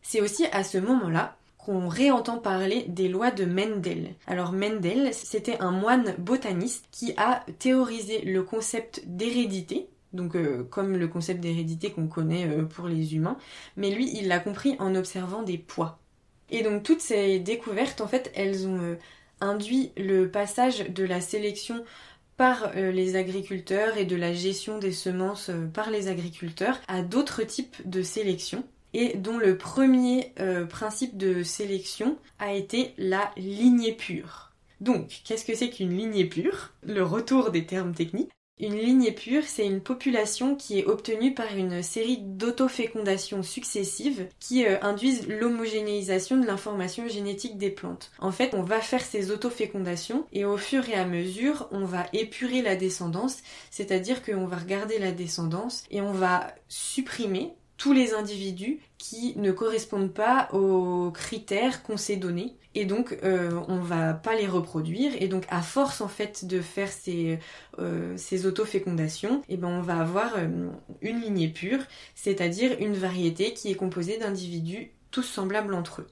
C'est 0.07 0.21
aussi 0.21 0.45
à 0.53 0.63
ce 0.63 0.79
moment-là 0.79 1.37
qu'on 1.57 1.89
réentend 1.89 2.39
parler 2.39 2.85
des 2.89 3.09
lois 3.09 3.31
de 3.31 3.47
Mendel. 3.47 4.15
Alors 4.27 4.53
Mendel, 4.53 5.15
c'était 5.15 5.59
un 5.61 5.71
moine 5.71 6.15
botaniste 6.19 6.85
qui 6.91 7.15
a 7.17 7.45
théorisé 7.59 8.21
le 8.21 8.43
concept 8.43 9.03
d'hérédité, 9.07 9.89
donc 10.13 10.37
euh, 10.37 10.63
comme 10.65 10.97
le 10.99 11.09
concept 11.09 11.41
d'hérédité 11.41 11.91
qu'on 11.91 12.07
connaît 12.07 12.47
euh, 12.47 12.65
pour 12.65 12.87
les 12.87 13.15
humains, 13.15 13.39
mais 13.77 13.91
lui, 13.91 14.11
il 14.15 14.29
l'a 14.29 14.41
compris 14.41 14.77
en 14.79 14.95
observant 14.95 15.43
des 15.43 15.57
poids. 15.57 15.99
Et 16.51 16.63
donc 16.63 16.83
toutes 16.83 17.01
ces 17.01 17.39
découvertes, 17.39 18.03
en 18.03 18.07
fait, 18.07 18.31
elles 18.35 18.67
ont 18.67 18.81
euh, 18.83 18.97
induit 19.41 19.93
le 19.97 20.31
passage 20.31 20.91
de 20.91 21.05
la 21.05 21.23
sélection 21.23 21.83
par 22.37 22.73
les 22.75 23.15
agriculteurs 23.15 23.97
et 23.97 24.05
de 24.05 24.17
la 24.17 24.33
gestion 24.33 24.79
des 24.79 24.91
semences 24.91 25.53
par 25.73 25.91
les 25.91 26.09
agriculteurs 26.09 26.81
à 26.89 27.01
d'autres 27.01 27.45
types 27.45 27.77
de 27.89 28.03
sélection 28.03 28.65
et 28.95 29.17
dont 29.19 29.37
le 29.37 29.59
premier 29.59 30.33
euh, 30.41 30.65
principe 30.65 31.19
de 31.19 31.43
sélection 31.43 32.17
a 32.39 32.55
été 32.55 32.95
la 32.97 33.31
lignée 33.37 33.93
pure. 33.93 34.53
Donc, 34.81 35.21
qu'est-ce 35.25 35.45
que 35.45 35.55
c'est 35.55 35.71
qu'une 35.71 35.97
lignée 35.97 36.27
pure? 36.27 36.73
Le 36.83 37.03
retour 37.03 37.51
des 37.51 37.67
termes 37.67 37.95
techniques. 37.95 38.31
Une 38.61 38.77
lignée 38.77 39.11
pure, 39.11 39.43
c'est 39.45 39.67
une 39.67 39.81
population 39.81 40.55
qui 40.55 40.79
est 40.79 40.85
obtenue 40.85 41.35
par 41.35 41.57
une 41.57 41.83
série 41.83 42.19
d'autofécondations 42.21 43.43
successives 43.43 44.29
qui 44.39 44.65
euh, 44.65 44.77
induisent 44.81 45.27
l'homogénéisation 45.27 46.37
de 46.37 46.47
l'information 46.47 47.09
génétique 47.09 47.59
des 47.59 47.71
plantes. 47.71 48.13
En 48.21 48.31
fait, 48.31 48.55
on 48.55 48.63
va 48.63 48.81
faire 48.81 49.05
ces 49.05 49.33
autofécondations 49.33 50.25
et 50.33 50.45
au 50.45 50.57
fur 50.57 50.89
et 50.89 50.95
à 50.95 51.05
mesure, 51.05 51.69
on 51.73 51.85
va 51.85 52.07
épurer 52.13 52.63
la 52.63 52.77
descendance, 52.77 53.39
c'est-à-dire 53.73 54.23
qu'on 54.23 54.47
va 54.47 54.59
regarder 54.59 55.01
la 55.01 55.11
descendance 55.11 55.83
et 55.91 56.01
on 56.01 56.13
va 56.13 56.55
supprimer 56.69 57.55
tous 57.77 57.93
les 57.93 58.15
individus 58.15 58.79
qui 58.99 59.35
ne 59.37 59.53
correspondent 59.53 60.13
pas 60.13 60.49
aux 60.53 61.11
critères 61.11 61.83
qu'on 61.83 61.97
s'est 61.97 62.17
donnés. 62.17 62.57
Et 62.77 62.87
donc 62.87 63.19
euh, 63.23 63.61
on 63.69 63.79
va 63.79 64.15
pas 64.15 64.35
les 64.35 64.47
reproduire. 64.47 65.13
Et 65.21 65.29
donc 65.29 65.45
à 65.49 65.63
force 65.63 66.01
en 66.01 66.09
fait 66.09 66.45
de 66.45 66.61
faire 66.61 66.89
ces, 66.89 67.39
euh, 67.79 68.17
ces 68.17 68.47
autofécondations 68.47 69.43
eh 69.49 69.57
ben 69.57 69.69
on 69.69 69.81
va 69.81 69.99
avoir 69.99 70.35
euh, 70.37 70.69
une 71.01 71.21
lignée 71.21 71.49
pure 71.49 71.81
c'est-à-dire 72.15 72.77
une 72.81 72.95
variété 72.95 73.53
qui 73.55 73.71
est 73.71 73.77
composée 73.77 74.19
d'individus 74.19 74.91
tous 75.11 75.23
semblables 75.23 75.75
entre 75.75 76.03
eux 76.03 76.07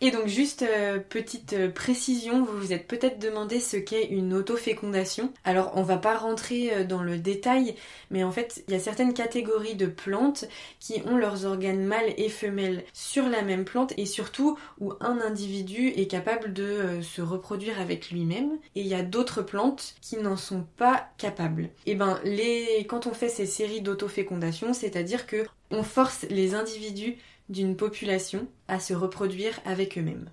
et 0.00 0.10
donc 0.10 0.26
juste 0.26 0.62
euh, 0.62 0.98
petite 0.98 1.52
euh, 1.52 1.70
précision, 1.70 2.44
vous 2.44 2.58
vous 2.58 2.72
êtes 2.72 2.88
peut-être 2.88 3.18
demandé 3.18 3.60
ce 3.60 3.76
qu'est 3.76 4.04
une 4.04 4.34
autofécondation. 4.34 5.32
Alors 5.44 5.72
on 5.76 5.82
va 5.82 5.98
pas 5.98 6.16
rentrer 6.16 6.74
euh, 6.74 6.84
dans 6.84 7.02
le 7.02 7.16
détail, 7.18 7.76
mais 8.10 8.24
en 8.24 8.32
fait 8.32 8.64
il 8.66 8.74
y 8.74 8.76
a 8.76 8.80
certaines 8.80 9.14
catégories 9.14 9.76
de 9.76 9.86
plantes 9.86 10.46
qui 10.80 11.00
ont 11.06 11.16
leurs 11.16 11.46
organes 11.46 11.84
mâles 11.84 12.12
et 12.16 12.28
femelles 12.28 12.84
sur 12.92 13.28
la 13.28 13.42
même 13.42 13.64
plante 13.64 13.94
et 13.96 14.06
surtout 14.06 14.58
où 14.80 14.92
un 15.00 15.20
individu 15.20 15.88
est 15.88 16.06
capable 16.06 16.52
de 16.52 17.00
se 17.02 17.22
reproduire 17.22 17.80
avec 17.80 18.10
lui-même 18.10 18.58
et 18.74 18.80
il 18.80 18.86
y 18.86 18.94
a 18.94 19.02
d'autres 19.02 19.42
plantes 19.42 19.94
qui 20.00 20.16
n'en 20.16 20.36
sont 20.36 20.66
pas 20.76 21.08
capables. 21.18 21.70
Et 21.86 21.94
ben 21.94 22.18
les 22.24 22.84
quand 22.88 23.06
on 23.06 23.14
fait 23.14 23.28
ces 23.28 23.46
séries 23.46 23.80
d'autofécondation, 23.80 24.74
c'est-à-dire 24.74 25.26
que 25.26 25.44
on 25.70 25.82
force 25.82 26.26
les 26.30 26.54
individus 26.54 27.16
d'une 27.48 27.76
population 27.76 28.46
à 28.68 28.80
se 28.80 28.94
reproduire 28.94 29.60
avec 29.64 29.98
eux-mêmes. 29.98 30.30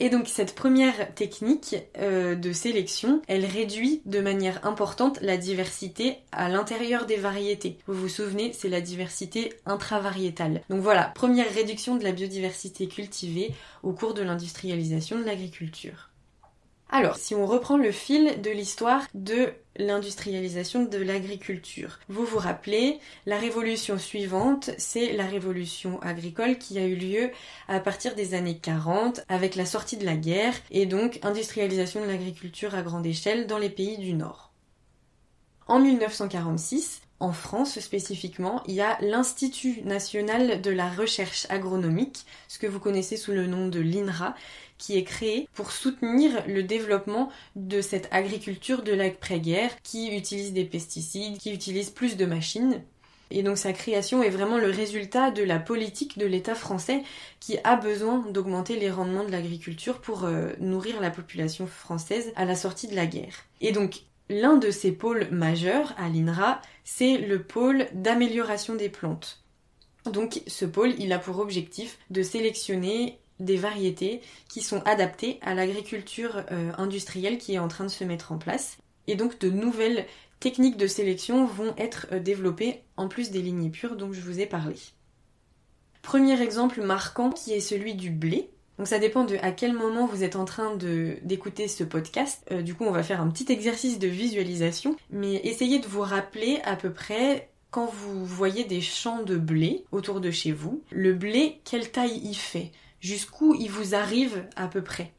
Et 0.00 0.10
donc 0.10 0.28
cette 0.28 0.54
première 0.54 1.12
technique 1.14 1.76
euh, 1.98 2.36
de 2.36 2.52
sélection, 2.52 3.20
elle 3.26 3.44
réduit 3.44 4.00
de 4.06 4.20
manière 4.20 4.64
importante 4.64 5.18
la 5.22 5.36
diversité 5.36 6.18
à 6.30 6.48
l'intérieur 6.48 7.04
des 7.04 7.16
variétés. 7.16 7.78
Vous 7.86 7.94
vous 7.94 8.08
souvenez, 8.08 8.52
c'est 8.52 8.68
la 8.68 8.80
diversité 8.80 9.52
intravariétale. 9.66 10.62
Donc 10.70 10.82
voilà, 10.82 11.10
première 11.14 11.52
réduction 11.52 11.96
de 11.96 12.04
la 12.04 12.12
biodiversité 12.12 12.86
cultivée 12.86 13.52
au 13.82 13.92
cours 13.92 14.14
de 14.14 14.22
l'industrialisation 14.22 15.18
de 15.18 15.24
l'agriculture. 15.24 16.07
Alors, 16.90 17.16
si 17.16 17.34
on 17.34 17.46
reprend 17.46 17.76
le 17.76 17.92
fil 17.92 18.40
de 18.40 18.50
l'histoire 18.50 19.02
de 19.12 19.52
l'industrialisation 19.76 20.84
de 20.84 20.98
l'agriculture. 20.98 21.98
Vous 22.08 22.24
vous 22.24 22.38
rappelez, 22.38 22.98
la 23.26 23.38
révolution 23.38 23.98
suivante, 23.98 24.70
c'est 24.78 25.12
la 25.12 25.26
révolution 25.26 26.00
agricole 26.02 26.58
qui 26.58 26.78
a 26.78 26.84
eu 26.84 26.96
lieu 26.96 27.30
à 27.68 27.78
partir 27.78 28.14
des 28.14 28.34
années 28.34 28.58
40 28.58 29.20
avec 29.28 29.54
la 29.54 29.66
sortie 29.66 29.96
de 29.96 30.04
la 30.04 30.16
guerre 30.16 30.54
et 30.70 30.86
donc 30.86 31.20
industrialisation 31.22 32.00
de 32.00 32.06
l'agriculture 32.06 32.74
à 32.74 32.82
grande 32.82 33.06
échelle 33.06 33.46
dans 33.46 33.58
les 33.58 33.70
pays 33.70 33.98
du 33.98 34.14
Nord. 34.14 34.52
En 35.66 35.80
1946, 35.80 37.02
en 37.20 37.32
France 37.32 37.78
spécifiquement, 37.80 38.62
il 38.66 38.74
y 38.74 38.80
a 38.80 38.96
l'Institut 39.00 39.82
national 39.82 40.60
de 40.62 40.70
la 40.70 40.88
recherche 40.88 41.46
agronomique, 41.50 42.24
ce 42.46 42.58
que 42.58 42.66
vous 42.66 42.78
connaissez 42.80 43.16
sous 43.16 43.32
le 43.32 43.46
nom 43.46 43.68
de 43.68 43.80
l'INRA, 43.80 44.34
qui 44.78 44.96
est 44.96 45.04
créé 45.04 45.48
pour 45.52 45.72
soutenir 45.72 46.44
le 46.46 46.62
développement 46.62 47.30
de 47.56 47.80
cette 47.80 48.08
agriculture 48.12 48.82
de 48.82 48.92
l'après-guerre 48.92 49.70
qui 49.82 50.16
utilise 50.16 50.52
des 50.52 50.64
pesticides, 50.64 51.38
qui 51.38 51.52
utilise 51.52 51.90
plus 51.90 52.16
de 52.16 52.24
machines. 52.24 52.80
Et 53.30 53.42
donc 53.42 53.58
sa 53.58 53.72
création 53.72 54.22
est 54.22 54.30
vraiment 54.30 54.56
le 54.56 54.70
résultat 54.70 55.30
de 55.30 55.42
la 55.42 55.58
politique 55.58 56.16
de 56.16 56.24
l'État 56.24 56.54
français 56.54 57.02
qui 57.40 57.58
a 57.62 57.76
besoin 57.76 58.24
d'augmenter 58.30 58.78
les 58.78 58.90
rendements 58.90 59.24
de 59.24 59.32
l'agriculture 59.32 60.00
pour 60.00 60.24
euh, 60.24 60.52
nourrir 60.60 61.00
la 61.00 61.10
population 61.10 61.66
française 61.66 62.32
à 62.36 62.46
la 62.46 62.54
sortie 62.54 62.88
de 62.88 62.96
la 62.96 63.06
guerre. 63.06 63.44
Et 63.60 63.72
donc 63.72 64.02
l'un 64.28 64.56
de 64.56 64.70
ces 64.70 64.92
pôles 64.92 65.28
majeurs 65.30 65.94
à 65.96 66.08
l'INRA, 66.08 66.60
c'est 66.84 67.18
le 67.18 67.42
pôle 67.42 67.86
d'amélioration 67.92 68.74
des 68.74 68.88
plantes. 68.88 69.42
Donc 70.06 70.42
ce 70.46 70.64
pôle, 70.64 70.94
il 70.98 71.12
a 71.12 71.18
pour 71.18 71.38
objectif 71.38 71.98
de 72.10 72.22
sélectionner 72.22 73.18
des 73.40 73.56
variétés 73.56 74.20
qui 74.48 74.62
sont 74.62 74.82
adaptées 74.84 75.38
à 75.42 75.54
l'agriculture 75.54 76.44
euh, 76.50 76.72
industrielle 76.76 77.38
qui 77.38 77.54
est 77.54 77.58
en 77.58 77.68
train 77.68 77.84
de 77.84 77.90
se 77.90 78.04
mettre 78.04 78.32
en 78.32 78.38
place. 78.38 78.78
Et 79.06 79.14
donc 79.14 79.38
de 79.38 79.50
nouvelles 79.50 80.06
techniques 80.40 80.76
de 80.76 80.86
sélection 80.86 81.46
vont 81.46 81.74
être 81.76 82.06
euh, 82.12 82.18
développées 82.18 82.82
en 82.96 83.08
plus 83.08 83.30
des 83.30 83.42
lignées 83.42 83.70
pures 83.70 83.96
dont 83.96 84.12
je 84.12 84.20
vous 84.20 84.40
ai 84.40 84.46
parlé. 84.46 84.76
Premier 86.02 86.40
exemple 86.40 86.82
marquant 86.82 87.30
qui 87.30 87.52
est 87.52 87.60
celui 87.60 87.94
du 87.94 88.10
blé. 88.10 88.50
Donc 88.78 88.86
ça 88.86 89.00
dépend 89.00 89.24
de 89.24 89.36
à 89.42 89.50
quel 89.50 89.72
moment 89.72 90.06
vous 90.06 90.22
êtes 90.22 90.36
en 90.36 90.44
train 90.44 90.76
d'écouter 90.76 91.66
ce 91.68 91.82
podcast. 91.84 92.44
Euh, 92.52 92.62
du 92.62 92.74
coup 92.74 92.84
on 92.84 92.92
va 92.92 93.02
faire 93.02 93.20
un 93.20 93.28
petit 93.28 93.52
exercice 93.52 93.98
de 93.98 94.06
visualisation, 94.06 94.96
mais 95.10 95.34
essayez 95.44 95.80
de 95.80 95.86
vous 95.86 96.00
rappeler 96.00 96.60
à 96.64 96.76
peu 96.76 96.92
près 96.92 97.50
quand 97.70 97.86
vous 97.86 98.24
voyez 98.24 98.64
des 98.64 98.80
champs 98.80 99.22
de 99.22 99.36
blé 99.36 99.84
autour 99.92 100.20
de 100.20 100.30
chez 100.30 100.52
vous, 100.52 100.82
le 100.90 101.12
blé, 101.12 101.60
quelle 101.64 101.90
taille 101.90 102.20
il 102.24 102.36
fait? 102.36 102.72
Jusqu'où 103.00 103.54
il 103.54 103.70
vous 103.70 103.94
arrive 103.94 104.46
à 104.56 104.68
peu 104.68 104.82
près? 104.82 105.12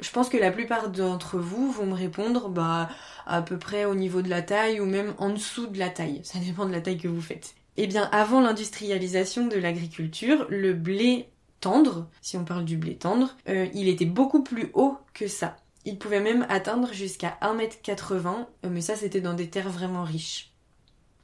Je 0.00 0.10
pense 0.10 0.28
que 0.28 0.36
la 0.36 0.50
plupart 0.50 0.90
d'entre 0.90 1.38
vous 1.38 1.70
vont 1.70 1.86
me 1.86 1.94
répondre 1.94 2.48
bah 2.48 2.88
à 3.26 3.42
peu 3.42 3.58
près 3.58 3.84
au 3.84 3.94
niveau 3.94 4.22
de 4.22 4.28
la 4.28 4.42
taille 4.42 4.80
ou 4.80 4.86
même 4.86 5.14
en 5.18 5.30
dessous 5.30 5.66
de 5.66 5.78
la 5.78 5.88
taille. 5.88 6.20
Ça 6.22 6.38
dépend 6.38 6.66
de 6.66 6.72
la 6.72 6.80
taille 6.80 6.98
que 6.98 7.08
vous 7.08 7.20
faites. 7.20 7.54
Eh 7.78 7.86
bien, 7.86 8.08
avant 8.12 8.40
l'industrialisation 8.40 9.46
de 9.46 9.56
l'agriculture, 9.56 10.46
le 10.48 10.72
blé 10.72 11.28
tendre, 11.60 12.08
si 12.20 12.36
on 12.36 12.44
parle 12.44 12.64
du 12.64 12.76
blé 12.76 12.96
tendre, 12.96 13.36
euh, 13.48 13.66
il 13.74 13.88
était 13.88 14.04
beaucoup 14.04 14.42
plus 14.42 14.70
haut 14.74 14.96
que 15.14 15.28
ça. 15.28 15.56
Il 15.84 15.98
pouvait 15.98 16.20
même 16.20 16.46
atteindre 16.48 16.92
jusqu'à 16.92 17.38
1m80, 17.42 18.46
euh, 18.64 18.68
mais 18.70 18.80
ça 18.80 18.96
c'était 18.96 19.20
dans 19.20 19.34
des 19.34 19.48
terres 19.48 19.70
vraiment 19.70 20.04
riches. 20.04 20.52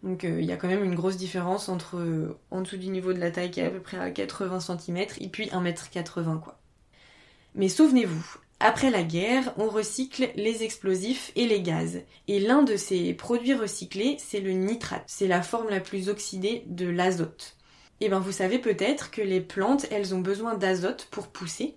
Donc 0.02 0.24
euh, 0.24 0.40
il 0.40 0.46
y 0.46 0.52
a 0.52 0.56
quand 0.56 0.68
même 0.68 0.84
une 0.84 0.94
grosse 0.94 1.16
différence 1.16 1.68
entre 1.68 2.36
en 2.50 2.60
dessous 2.60 2.76
du 2.76 2.88
niveau 2.88 3.12
de 3.12 3.20
la 3.20 3.30
taille 3.30 3.50
qui 3.50 3.60
est 3.60 3.66
à 3.66 3.70
peu 3.70 3.80
près 3.80 3.98
à 3.98 4.10
80 4.10 4.60
cm 4.60 5.06
et 5.20 5.28
puis 5.28 5.46
1m80 5.46 6.40
quoi. 6.40 6.58
Mais 7.54 7.68
souvenez-vous, 7.68 8.38
après 8.64 8.90
la 8.90 9.02
guerre, 9.02 9.52
on 9.56 9.68
recycle 9.68 10.30
les 10.36 10.62
explosifs 10.62 11.32
et 11.34 11.46
les 11.46 11.62
gaz. 11.62 12.02
Et 12.28 12.38
l'un 12.38 12.62
de 12.62 12.76
ces 12.76 13.12
produits 13.12 13.54
recyclés, 13.54 14.16
c'est 14.20 14.38
le 14.38 14.52
nitrate. 14.52 15.02
C'est 15.08 15.26
la 15.26 15.42
forme 15.42 15.68
la 15.68 15.80
plus 15.80 16.08
oxydée 16.08 16.62
de 16.66 16.88
l'azote. 16.88 17.56
Et 18.02 18.06
eh 18.06 18.08
bien 18.08 18.18
vous 18.18 18.32
savez 18.32 18.58
peut-être 18.58 19.12
que 19.12 19.22
les 19.22 19.40
plantes, 19.40 19.86
elles 19.92 20.12
ont 20.12 20.18
besoin 20.18 20.54
d'azote 20.54 21.06
pour 21.12 21.28
pousser. 21.28 21.76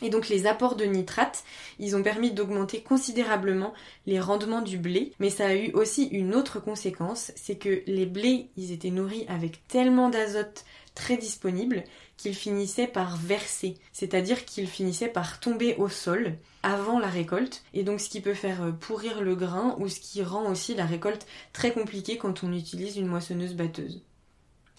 Et 0.00 0.08
donc 0.08 0.30
les 0.30 0.46
apports 0.46 0.74
de 0.74 0.86
nitrate, 0.86 1.44
ils 1.78 1.96
ont 1.96 2.02
permis 2.02 2.30
d'augmenter 2.30 2.80
considérablement 2.80 3.74
les 4.06 4.20
rendements 4.20 4.62
du 4.62 4.78
blé, 4.78 5.12
mais 5.18 5.28
ça 5.28 5.48
a 5.48 5.54
eu 5.54 5.70
aussi 5.72 6.04
une 6.06 6.34
autre 6.34 6.60
conséquence, 6.60 7.30
c'est 7.36 7.56
que 7.56 7.82
les 7.86 8.06
blés, 8.06 8.48
ils 8.56 8.72
étaient 8.72 8.88
nourris 8.88 9.26
avec 9.28 9.68
tellement 9.68 10.08
d'azote 10.08 10.64
très 10.94 11.18
disponible 11.18 11.84
qu'ils 12.16 12.34
finissaient 12.34 12.86
par 12.86 13.18
verser, 13.18 13.74
c'est-à-dire 13.92 14.46
qu'ils 14.46 14.66
finissaient 14.66 15.08
par 15.08 15.40
tomber 15.40 15.74
au 15.76 15.90
sol 15.90 16.38
avant 16.62 16.98
la 16.98 17.08
récolte, 17.08 17.64
et 17.74 17.82
donc 17.82 18.00
ce 18.00 18.08
qui 18.08 18.22
peut 18.22 18.32
faire 18.32 18.74
pourrir 18.80 19.20
le 19.20 19.36
grain 19.36 19.76
ou 19.78 19.88
ce 19.88 20.00
qui 20.00 20.22
rend 20.22 20.50
aussi 20.50 20.74
la 20.74 20.86
récolte 20.86 21.26
très 21.52 21.74
compliquée 21.74 22.16
quand 22.16 22.44
on 22.44 22.52
utilise 22.54 22.96
une 22.96 23.08
moissonneuse 23.08 23.52
batteuse. 23.52 24.02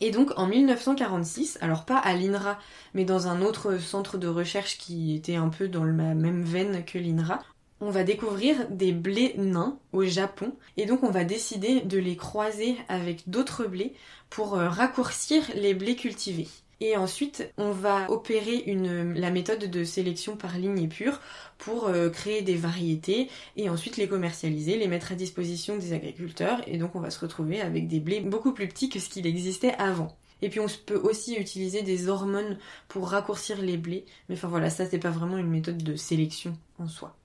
Et 0.01 0.11
donc 0.11 0.31
en 0.37 0.47
1946, 0.47 1.57
alors 1.61 1.85
pas 1.85 1.97
à 1.97 2.13
l'INRA, 2.13 2.57
mais 2.93 3.03
dans 3.03 3.27
un 3.27 3.41
autre 3.41 3.77
centre 3.77 4.17
de 4.17 4.27
recherche 4.27 4.77
qui 4.77 5.15
était 5.15 5.35
un 5.35 5.49
peu 5.49 5.67
dans 5.67 5.83
la 5.83 6.13
même 6.13 6.43
veine 6.43 6.85
que 6.85 6.97
l'INRA, 6.97 7.41
on 7.81 7.91
va 7.91 8.03
découvrir 8.03 8.67
des 8.69 8.91
blés 8.91 9.35
nains 9.37 9.77
au 9.93 10.03
Japon 10.03 10.53
et 10.77 10.85
donc 10.85 11.03
on 11.03 11.11
va 11.11 11.23
décider 11.23 11.81
de 11.81 11.97
les 11.97 12.17
croiser 12.17 12.77
avec 12.87 13.29
d'autres 13.29 13.65
blés 13.65 13.93
pour 14.29 14.55
euh, 14.55 14.69
raccourcir 14.69 15.43
les 15.55 15.73
blés 15.73 15.95
cultivés. 15.95 16.47
Et 16.81 16.95
ensuite, 16.95 17.51
on 17.57 17.71
va 17.71 18.09
opérer 18.09 18.63
une, 18.65 19.13
la 19.13 19.31
méthode 19.31 19.65
de 19.65 19.83
sélection 19.83 20.37
par 20.37 20.57
ligne 20.57 20.87
pure 20.87 21.19
pour 21.57 21.87
euh, 21.87 22.09
créer 22.09 22.41
des 22.41 22.55
variétés 22.55 23.29
et 23.57 23.69
ensuite 23.69 23.97
les 23.97 24.07
commercialiser, 24.07 24.77
les 24.77 24.87
mettre 24.87 25.11
à 25.11 25.15
disposition 25.15 25.77
des 25.77 25.91
agriculteurs. 25.91 26.61
Et 26.67 26.77
donc, 26.77 26.95
on 26.95 27.01
va 27.01 27.09
se 27.09 27.19
retrouver 27.19 27.59
avec 27.59 27.87
des 27.87 27.99
blés 27.99 28.21
beaucoup 28.21 28.53
plus 28.53 28.67
petits 28.67 28.89
que 28.89 28.99
ce 28.99 29.09
qu'il 29.09 29.27
existait 29.27 29.73
avant. 29.77 30.15
Et 30.41 30.49
puis 30.49 30.59
on 30.59 30.67
peut 30.85 30.95
aussi 30.95 31.35
utiliser 31.35 31.81
des 31.81 32.07
hormones 32.07 32.57
pour 32.87 33.09
raccourcir 33.09 33.61
les 33.61 33.77
blés. 33.77 34.05
Mais 34.29 34.35
enfin 34.35 34.47
voilà, 34.47 34.69
ça 34.69 34.85
c'est 34.85 34.99
pas 34.99 35.09
vraiment 35.09 35.37
une 35.37 35.49
méthode 35.49 35.83
de 35.83 35.95
sélection 35.95 36.57
en 36.77 36.87
soi. 36.87 37.15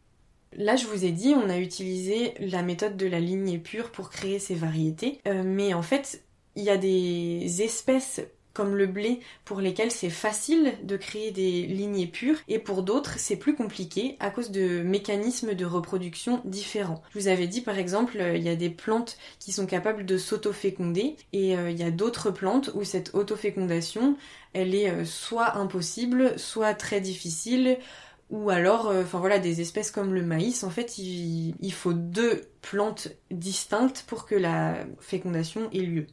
Là, 0.57 0.77
je 0.77 0.87
vous 0.87 1.05
ai 1.05 1.11
dit, 1.11 1.35
on 1.35 1.49
a 1.49 1.59
utilisé 1.59 2.35
la 2.39 2.63
méthode 2.63 2.97
de 2.97 3.07
la 3.07 3.19
lignée 3.19 3.59
pure 3.59 3.91
pour 3.91 4.11
créer 4.11 4.39
ces 4.39 4.55
variétés. 4.55 5.21
Euh, 5.27 5.43
mais 5.45 5.75
en 5.75 5.83
fait, 5.83 6.23
il 6.55 6.63
y 6.63 6.71
a 6.71 6.77
des 6.77 7.63
espèces 7.63 8.21
comme 8.55 8.77
le 8.77 8.87
blé, 8.87 9.21
pour 9.45 9.61
lesquels 9.61 9.91
c'est 9.91 10.11
facile 10.11 10.75
de 10.83 10.97
créer 10.97 11.31
des 11.31 11.67
lignées 11.67 12.07
pures, 12.07 12.39
et 12.49 12.59
pour 12.59 12.83
d'autres 12.83 13.19
c'est 13.19 13.37
plus 13.37 13.55
compliqué 13.55 14.17
à 14.21 14.31
cause 14.31 14.51
de 14.51 14.83
mécanismes 14.83 15.55
de 15.55 15.65
reproduction 15.67 16.41
différents. 16.45 17.03
Je 17.13 17.19
vous 17.19 17.29
avais 17.29 17.47
dit 17.47 17.61
par 17.61 17.79
exemple, 17.79 18.23
il 18.35 18.43
y 18.43 18.49
a 18.49 18.57
des 18.57 18.71
plantes 18.71 19.19
qui 19.39 19.53
sont 19.53 19.67
capables 19.67 20.07
de 20.07 20.17
s'autoféconder, 20.17 21.17
et 21.33 21.57
euh, 21.57 21.71
il 21.71 21.79
y 21.79 21.83
a 21.83 21.91
d'autres 21.91 22.31
plantes 22.31 22.71
où 22.75 22.85
cette 22.85 23.15
autofécondation, 23.15 24.17
elle 24.53 24.75
est 24.75 24.91
euh, 24.91 25.05
soit 25.05 25.57
impossible, 25.57 26.39
soit 26.39 26.75
très 26.75 27.01
difficile, 27.01 27.79
ou 28.31 28.51
alors, 28.51 28.89
euh, 28.89 29.03
enfin 29.03 29.19
voilà, 29.19 29.39
des 29.39 29.61
espèces 29.61 29.91
comme 29.91 30.15
le 30.15 30.23
maïs, 30.23 30.65
en 30.65 30.71
fait, 30.71 30.99
il, 30.99 31.73
faut 31.73 31.93
deux 31.93 32.43
plantes 32.63 33.09
distinctes 33.31 34.05
pour 34.07 34.27
que 34.27 34.35
la 34.35 34.87
fécondation 35.01 35.71
ait 35.73 35.79
lieu. 35.79 36.07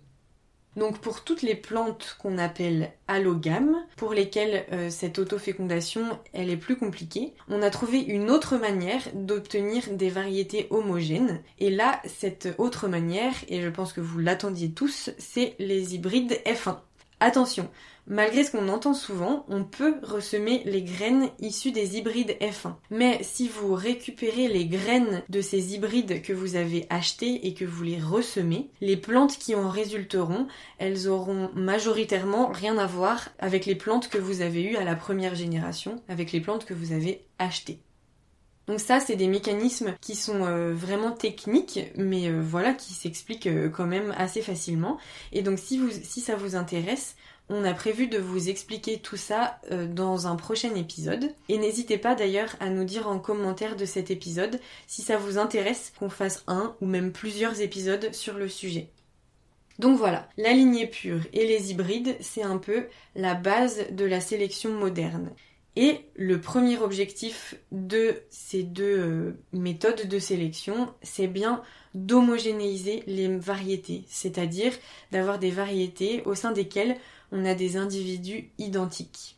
Donc 0.77 0.99
pour 0.99 1.23
toutes 1.23 1.41
les 1.41 1.55
plantes 1.55 2.15
qu'on 2.19 2.37
appelle 2.37 2.91
allogames, 3.07 3.75
pour 3.97 4.13
lesquelles 4.13 4.65
euh, 4.71 4.89
cette 4.89 5.19
autofécondation 5.19 6.19
elle 6.33 6.49
est 6.49 6.57
plus 6.57 6.77
compliquée, 6.77 7.33
on 7.49 7.61
a 7.61 7.69
trouvé 7.69 7.99
une 7.99 8.31
autre 8.31 8.57
manière 8.57 9.01
d'obtenir 9.13 9.83
des 9.91 10.09
variétés 10.09 10.67
homogènes. 10.69 11.41
Et 11.59 11.69
là, 11.69 12.01
cette 12.05 12.49
autre 12.57 12.87
manière, 12.87 13.33
et 13.49 13.61
je 13.61 13.69
pense 13.69 13.91
que 13.91 14.01
vous 14.01 14.19
l'attendiez 14.19 14.71
tous, 14.71 15.09
c'est 15.17 15.55
les 15.59 15.95
hybrides 15.95 16.39
F1. 16.45 16.77
Attention, 17.19 17.69
Malgré 18.11 18.43
ce 18.43 18.51
qu'on 18.51 18.67
entend 18.67 18.93
souvent, 18.93 19.45
on 19.47 19.63
peut 19.63 19.95
ressemer 20.03 20.63
les 20.65 20.83
graines 20.83 21.29
issues 21.39 21.71
des 21.71 21.95
hybrides 21.95 22.35
F1. 22.41 22.73
Mais 22.89 23.23
si 23.23 23.47
vous 23.47 23.73
récupérez 23.73 24.49
les 24.49 24.65
graines 24.65 25.23
de 25.29 25.39
ces 25.39 25.73
hybrides 25.73 26.21
que 26.21 26.33
vous 26.33 26.57
avez 26.57 26.87
achetés 26.89 27.47
et 27.47 27.53
que 27.53 27.63
vous 27.63 27.83
les 27.83 28.01
ressemez, 28.01 28.69
les 28.81 28.97
plantes 28.97 29.37
qui 29.37 29.55
en 29.55 29.69
résulteront, 29.69 30.47
elles 30.77 31.07
auront 31.07 31.51
majoritairement 31.55 32.49
rien 32.49 32.77
à 32.77 32.85
voir 32.85 33.29
avec 33.39 33.65
les 33.65 33.75
plantes 33.75 34.09
que 34.09 34.17
vous 34.17 34.41
avez 34.41 34.61
eues 34.61 34.75
à 34.75 34.83
la 34.83 34.97
première 34.97 35.35
génération, 35.35 36.03
avec 36.09 36.33
les 36.33 36.41
plantes 36.41 36.65
que 36.65 36.73
vous 36.73 36.91
avez 36.91 37.23
achetées. 37.39 37.79
Donc 38.67 38.79
ça, 38.79 38.99
c'est 38.99 39.15
des 39.15 39.27
mécanismes 39.27 39.95
qui 40.01 40.15
sont 40.15 40.45
euh, 40.45 40.73
vraiment 40.73 41.11
techniques, 41.11 41.79
mais 41.97 42.29
euh, 42.29 42.41
voilà, 42.41 42.73
qui 42.73 42.93
s'expliquent 42.93 43.47
euh, 43.47 43.69
quand 43.69 43.87
même 43.87 44.13
assez 44.17 44.41
facilement. 44.41 44.97
Et 45.31 45.41
donc 45.41 45.59
si, 45.59 46.21
ça 46.21 46.35
vous 46.35 46.55
intéresse, 46.55 47.15
on 47.51 47.65
a 47.65 47.73
prévu 47.73 48.07
de 48.07 48.17
vous 48.17 48.49
expliquer 48.49 48.99
tout 48.99 49.17
ça 49.17 49.59
euh, 49.71 49.85
dans 49.85 50.25
un 50.25 50.35
prochain 50.35 50.73
épisode. 50.73 51.33
Et 51.49 51.57
n'hésitez 51.57 51.97
pas 51.97 52.15
d'ailleurs 52.15 52.55
à 52.61 52.69
nous 52.69 52.85
dire 52.85 53.07
en 53.09 53.19
commentaire 53.19 53.75
de 53.75 53.85
cet 53.85 54.09
épisode 54.09 54.59
si 54.87 55.01
ça 55.01 55.17
vous 55.17 55.37
intéresse 55.37 55.91
qu'on 55.99 56.09
fasse 56.09 56.43
un 56.47 56.75
ou 56.81 56.85
même 56.85 57.11
plusieurs 57.11 57.61
épisodes 57.61 58.13
sur 58.13 58.35
le 58.35 58.47
sujet. 58.47 58.89
Donc 59.79 59.97
voilà, 59.97 60.29
la 60.37 60.53
lignée 60.53 60.87
pure 60.87 61.21
et 61.33 61.45
les 61.45 61.71
hybrides, 61.71 62.15
c'est 62.21 62.43
un 62.43 62.57
peu 62.57 62.87
la 63.15 63.35
base 63.35 63.85
de 63.91 64.05
la 64.05 64.21
sélection 64.21 64.71
moderne. 64.71 65.31
Et 65.75 66.01
le 66.15 66.41
premier 66.41 66.77
objectif 66.77 67.55
de 67.71 68.15
ces 68.29 68.63
deux 68.63 68.99
euh, 68.99 69.31
méthodes 69.53 70.07
de 70.07 70.19
sélection, 70.19 70.93
c'est 71.01 71.27
bien 71.27 71.61
d'homogénéiser 71.95 73.03
les 73.07 73.29
variétés, 73.37 74.03
c'est-à-dire 74.07 74.73
d'avoir 75.11 75.39
des 75.39 75.51
variétés 75.51 76.23
au 76.25 76.35
sein 76.35 76.51
desquelles 76.51 76.97
on 77.31 77.45
a 77.45 77.53
des 77.53 77.77
individus 77.77 78.51
identiques. 78.57 79.37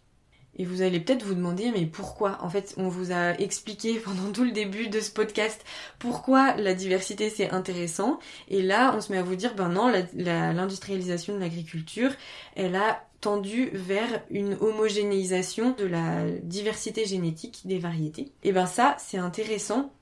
Et 0.55 0.65
vous 0.65 0.83
allez 0.83 0.99
peut-être 0.99 1.25
vous 1.25 1.33
demander, 1.33 1.71
mais 1.71 1.85
pourquoi? 1.85 2.37
En 2.41 2.49
fait, 2.49 2.75
on 2.77 2.87
vous 2.87 3.11
a 3.11 3.31
expliqué 3.39 3.99
pendant 4.05 4.31
tout 4.31 4.43
le 4.43 4.51
début 4.51 4.87
de 4.87 4.99
ce 4.99 5.11
podcast 5.11 5.63
pourquoi 5.99 6.55
la 6.55 6.73
diversité 6.73 7.29
c'est 7.29 7.49
intéressant. 7.49 8.19
Et 8.49 8.61
là, 8.61 8.93
on 8.95 9.01
se 9.01 9.11
met 9.11 9.17
à 9.17 9.23
vous 9.23 9.35
dire, 9.35 9.55
ben 9.55 9.69
non, 9.69 9.91
l'industrialisation 10.15 11.35
de 11.35 11.39
l'agriculture, 11.39 12.11
elle 12.55 12.75
a 12.75 13.03
tendu 13.21 13.69
vers 13.73 14.21
une 14.29 14.57
homogénéisation 14.59 15.71
de 15.71 15.85
la 15.85 16.29
diversité 16.43 17.05
génétique 17.05 17.61
des 17.65 17.79
variétés. 17.79 18.33
Et 18.43 18.51
ben 18.51 18.65
ça, 18.65 18.97
c'est 18.99 19.17
intéressant 19.17 19.93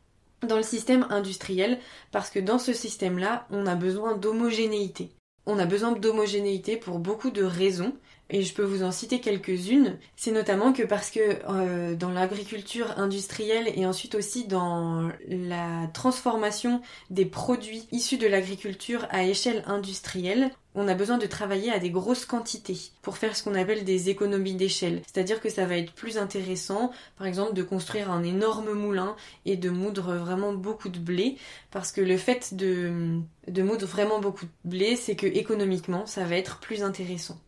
dans 0.42 0.58
le 0.58 0.64
système 0.64 1.06
industriel 1.12 1.80
parce 2.12 2.32
que 2.32 2.40
dans 2.40 2.58
ce 2.58 2.74
système-là, 2.74 3.46
on 3.52 3.68
a 3.68 3.76
besoin 3.76 4.18
d'homogénéité. 4.18 5.12
On 5.46 5.58
a 5.60 5.66
besoin 5.66 5.92
d'homogénéité 5.94 6.78
pour 6.78 7.00
beaucoup 7.00 7.32
de 7.32 7.44
raisons, 7.44 7.94
et 8.30 8.44
je 8.44 8.54
peux 8.54 8.64
vous 8.64 8.84
en 8.84 8.92
citer 8.92 9.20
quelques-unes. 9.20 9.98
C'est 10.16 10.32
notamment 10.32 10.72
que 10.72 10.84
parce 10.84 11.12
que 11.12 11.20
euh, 11.50 11.96
dans 11.96 12.12
l'agriculture 12.12 12.98
industrielle 12.98 13.72
et 13.76 13.86
ensuite 13.86 14.16
aussi 14.16 14.48
dans 14.48 15.10
la 15.28 15.88
transformation 15.94 16.82
des 17.10 17.26
produits 17.26 17.88
issus 17.92 18.18
de 18.18 18.28
l'agriculture 18.28 19.06
à 19.10 19.24
échelle 19.24 19.64
industrielle, 19.68 20.52
on 20.76 20.88
a 20.88 20.94
besoin 20.94 21.18
de 21.18 21.26
travailler 21.26 21.72
à 21.72 21.80
des 21.80 21.90
grosses 21.90 22.26
quantités 22.26 22.78
pour 23.02 23.18
faire 23.18 23.36
ce 23.36 23.44
qu'on 23.44 23.56
appelle 23.56 23.84
des 23.84 24.10
économies 24.10 24.56
d'échelle. 24.56 25.02
C'est-à-dire 25.06 25.42
que 25.42 25.50
ça 25.50 25.66
va 25.66 25.78
être 25.78 25.94
plus 25.94 26.18
intéressant, 26.18 26.92
par 27.18 27.28
exemple, 27.28 27.54
de 27.54 27.64
construire 27.64 28.12
un 28.12 28.24
énorme 28.24 28.72
moulin 28.72 29.16
et 29.46 29.58
de 29.58 29.70
moudre 29.70 30.16
vraiment 30.16 30.54
beaucoup 30.54 30.90
de 30.90 31.00
blé, 31.00 31.38
parce 31.72 31.92
que 31.92 32.02
le 32.02 32.18
fait 32.18 32.54
de, 32.54 33.22
moudre 33.62 33.86
vraiment 33.86 34.20
beaucoup 34.20 34.46
de 34.46 34.70
blé, 34.70 34.96
c'est 34.96 35.16
que 35.16 35.28
économiquement, 35.28 36.06
ça 36.06 36.24
va 36.24 36.36
être 36.36 36.60
plus 36.60 36.84
intéressant. 36.84 37.40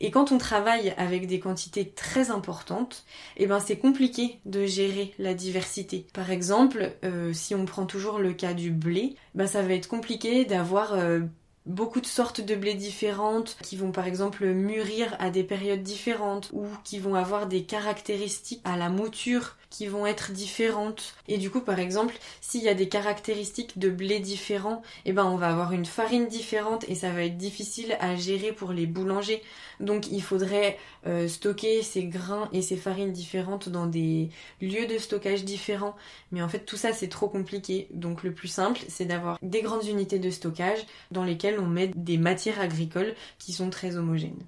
Et 0.00 0.12
quand 0.12 0.30
on 0.30 0.38
travaille 0.38 0.94
avec 0.96 1.26
des 1.26 1.40
quantités 1.40 1.90
très 1.90 2.30
importantes, 2.30 3.04
eh 3.36 3.46
ben 3.46 3.58
c'est 3.58 3.78
compliqué 3.78 4.38
de 4.44 4.64
gérer 4.64 5.12
la 5.18 5.34
diversité. 5.34 6.06
Par 6.14 6.30
exemple, 6.30 6.92
euh, 7.04 7.32
si 7.32 7.56
on 7.56 7.64
prend 7.64 7.84
toujours 7.84 8.20
le 8.20 8.32
cas 8.32 8.54
du 8.54 8.70
blé, 8.70 9.16
ben 9.34 9.48
ça 9.48 9.60
va 9.62 9.74
être 9.74 9.88
compliqué 9.88 10.44
d'avoir 10.44 10.92
euh, 10.92 11.20
beaucoup 11.68 12.00
de 12.00 12.06
sortes 12.06 12.40
de 12.40 12.54
blé 12.54 12.74
différentes 12.74 13.56
qui 13.62 13.76
vont 13.76 13.92
par 13.92 14.06
exemple 14.06 14.46
mûrir 14.46 15.14
à 15.18 15.28
des 15.30 15.44
périodes 15.44 15.82
différentes 15.82 16.50
ou 16.52 16.66
qui 16.82 16.98
vont 16.98 17.14
avoir 17.14 17.46
des 17.46 17.62
caractéristiques 17.62 18.62
à 18.64 18.76
la 18.76 18.88
mouture 18.88 19.56
qui 19.70 19.86
vont 19.86 20.06
être 20.06 20.32
différentes. 20.32 21.14
Et 21.28 21.36
du 21.36 21.50
coup, 21.50 21.60
par 21.60 21.78
exemple, 21.78 22.16
s'il 22.40 22.62
y 22.62 22.68
a 22.68 22.74
des 22.74 22.88
caractéristiques 22.88 23.78
de 23.78 23.90
blé 23.90 24.18
différents, 24.18 24.82
eh 25.04 25.12
ben 25.12 25.26
on 25.26 25.36
va 25.36 25.50
avoir 25.50 25.72
une 25.72 25.84
farine 25.84 26.26
différente 26.26 26.86
et 26.88 26.94
ça 26.94 27.10
va 27.10 27.24
être 27.24 27.36
difficile 27.36 27.96
à 28.00 28.16
gérer 28.16 28.52
pour 28.52 28.72
les 28.72 28.86
boulangers. 28.86 29.42
Donc 29.78 30.10
il 30.10 30.22
faudrait 30.22 30.78
euh, 31.06 31.28
stocker 31.28 31.82
ces 31.82 32.04
grains 32.04 32.48
et 32.52 32.62
ces 32.62 32.76
farines 32.76 33.12
différentes 33.12 33.68
dans 33.68 33.86
des 33.86 34.30
lieux 34.60 34.86
de 34.86 34.98
stockage 34.98 35.44
différents. 35.44 35.94
Mais 36.32 36.42
en 36.42 36.48
fait, 36.48 36.60
tout 36.60 36.76
ça 36.76 36.92
c'est 36.92 37.08
trop 37.08 37.28
compliqué. 37.28 37.88
Donc 37.92 38.22
le 38.22 38.32
plus 38.32 38.48
simple, 38.48 38.80
c'est 38.88 39.04
d'avoir 39.04 39.38
des 39.42 39.60
grandes 39.60 39.84
unités 39.84 40.18
de 40.18 40.30
stockage 40.30 40.80
dans 41.10 41.24
lesquelles 41.24 41.57
on 41.58 41.66
met 41.66 41.88
des 41.94 42.18
matières 42.18 42.60
agricoles 42.60 43.14
qui 43.38 43.52
sont 43.52 43.70
très 43.70 43.96
homogènes. 43.96 44.46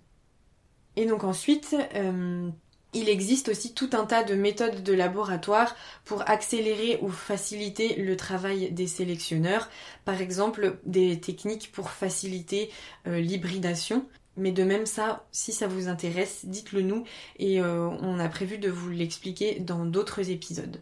Et 0.97 1.07
donc 1.07 1.25
ensuite, 1.25 1.77
euh, 1.95 2.49
il 2.93 3.09
existe 3.09 3.49
aussi 3.49 3.73
tout 3.73 3.91
un 3.93 4.05
tas 4.05 4.25
de 4.25 4.35
méthodes 4.35 4.83
de 4.83 4.93
laboratoire 4.93 5.77
pour 6.05 6.29
accélérer 6.29 6.99
ou 7.03 7.09
faciliter 7.09 7.95
le 7.97 8.17
travail 8.17 8.73
des 8.73 8.87
sélectionneurs. 8.87 9.69
Par 10.05 10.21
exemple, 10.21 10.79
des 10.85 11.21
techniques 11.21 11.71
pour 11.73 11.91
faciliter 11.91 12.71
euh, 13.07 13.21
l'hybridation. 13.21 14.07
Mais 14.37 14.53
de 14.53 14.63
même 14.63 14.87
ça, 14.87 15.27
si 15.33 15.53
ça 15.53 15.67
vous 15.67 15.89
intéresse, 15.89 16.45
dites-le 16.45 16.83
nous 16.83 17.05
et 17.39 17.61
euh, 17.61 17.89
on 17.89 18.19
a 18.19 18.29
prévu 18.29 18.59
de 18.59 18.71
vous 18.71 18.91
l'expliquer 18.91 19.61
dans 19.61 19.85
d'autres 19.85 20.31
épisodes. 20.31 20.81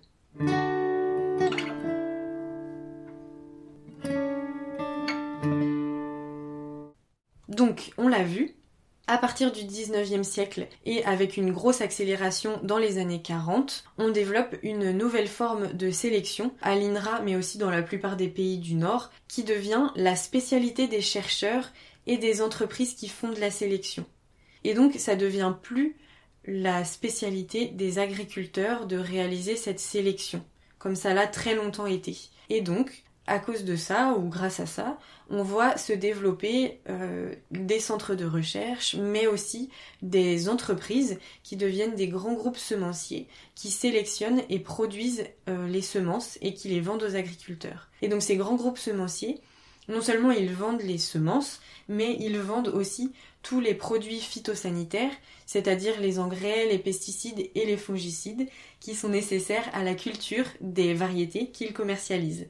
Donc, 7.58 7.90
on 7.98 8.06
l'a 8.06 8.22
vu, 8.22 8.54
à 9.08 9.18
partir 9.18 9.50
du 9.50 9.62
19e 9.62 10.22
siècle 10.22 10.68
et 10.86 11.04
avec 11.04 11.36
une 11.36 11.50
grosse 11.50 11.80
accélération 11.80 12.60
dans 12.62 12.78
les 12.78 12.98
années 12.98 13.20
40, 13.20 13.82
on 13.98 14.10
développe 14.10 14.54
une 14.62 14.92
nouvelle 14.92 15.26
forme 15.26 15.72
de 15.72 15.90
sélection 15.90 16.54
à 16.62 16.76
l'INRA 16.76 17.20
mais 17.22 17.34
aussi 17.34 17.58
dans 17.58 17.72
la 17.72 17.82
plupart 17.82 18.16
des 18.16 18.28
pays 18.28 18.58
du 18.58 18.76
Nord 18.76 19.10
qui 19.26 19.42
devient 19.42 19.88
la 19.96 20.14
spécialité 20.14 20.86
des 20.86 21.00
chercheurs 21.00 21.72
et 22.06 22.16
des 22.16 22.42
entreprises 22.42 22.94
qui 22.94 23.08
font 23.08 23.32
de 23.32 23.40
la 23.40 23.50
sélection. 23.50 24.06
Et 24.62 24.74
donc 24.74 24.94
ça 24.96 25.16
devient 25.16 25.54
plus 25.60 25.96
la 26.44 26.84
spécialité 26.84 27.66
des 27.66 27.98
agriculteurs 27.98 28.86
de 28.86 28.98
réaliser 28.98 29.56
cette 29.56 29.80
sélection, 29.80 30.44
comme 30.78 30.94
ça 30.94 31.12
l'a 31.12 31.26
très 31.26 31.56
longtemps 31.56 31.86
été. 31.86 32.16
Et 32.50 32.60
donc, 32.60 33.02
à 33.28 33.38
cause 33.38 33.64
de 33.64 33.76
ça, 33.76 34.14
ou 34.14 34.28
grâce 34.28 34.58
à 34.58 34.66
ça, 34.66 34.98
on 35.30 35.42
voit 35.42 35.76
se 35.76 35.92
développer 35.92 36.80
euh, 36.88 37.34
des 37.50 37.78
centres 37.78 38.14
de 38.14 38.24
recherche, 38.24 38.96
mais 38.96 39.26
aussi 39.26 39.68
des 40.00 40.48
entreprises 40.48 41.18
qui 41.42 41.56
deviennent 41.56 41.94
des 41.94 42.08
grands 42.08 42.32
groupes 42.32 42.56
semenciers, 42.56 43.28
qui 43.54 43.70
sélectionnent 43.70 44.42
et 44.48 44.58
produisent 44.58 45.24
euh, 45.48 45.68
les 45.68 45.82
semences 45.82 46.38
et 46.40 46.54
qui 46.54 46.68
les 46.68 46.80
vendent 46.80 47.02
aux 47.02 47.16
agriculteurs. 47.16 47.90
Et 48.00 48.08
donc 48.08 48.22
ces 48.22 48.36
grands 48.36 48.56
groupes 48.56 48.78
semenciers, 48.78 49.40
non 49.88 50.00
seulement 50.00 50.30
ils 50.30 50.52
vendent 50.52 50.82
les 50.82 50.98
semences, 50.98 51.60
mais 51.88 52.16
ils 52.20 52.38
vendent 52.38 52.68
aussi 52.68 53.12
tous 53.42 53.60
les 53.60 53.74
produits 53.74 54.20
phytosanitaires, 54.20 55.12
c'est-à-dire 55.46 56.00
les 56.00 56.18
engrais, 56.18 56.66
les 56.66 56.78
pesticides 56.78 57.50
et 57.54 57.66
les 57.66 57.76
fongicides 57.76 58.48
qui 58.80 58.94
sont 58.94 59.08
nécessaires 59.10 59.68
à 59.74 59.84
la 59.84 59.94
culture 59.94 60.46
des 60.60 60.94
variétés 60.94 61.50
qu'ils 61.50 61.74
commercialisent. 61.74 62.48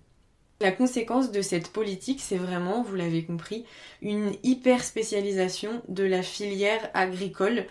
La 0.60 0.72
conséquence 0.72 1.30
de 1.30 1.40
cette 1.40 1.68
politique, 1.68 2.20
c'est 2.20 2.36
vraiment, 2.36 2.82
vous 2.82 2.96
l'avez 2.96 3.24
compris, 3.24 3.64
une 4.02 4.32
hyper 4.42 4.82
spécialisation 4.82 5.82
de 5.86 6.02
la 6.02 6.22
filière 6.22 6.90
agricole, 6.94 7.66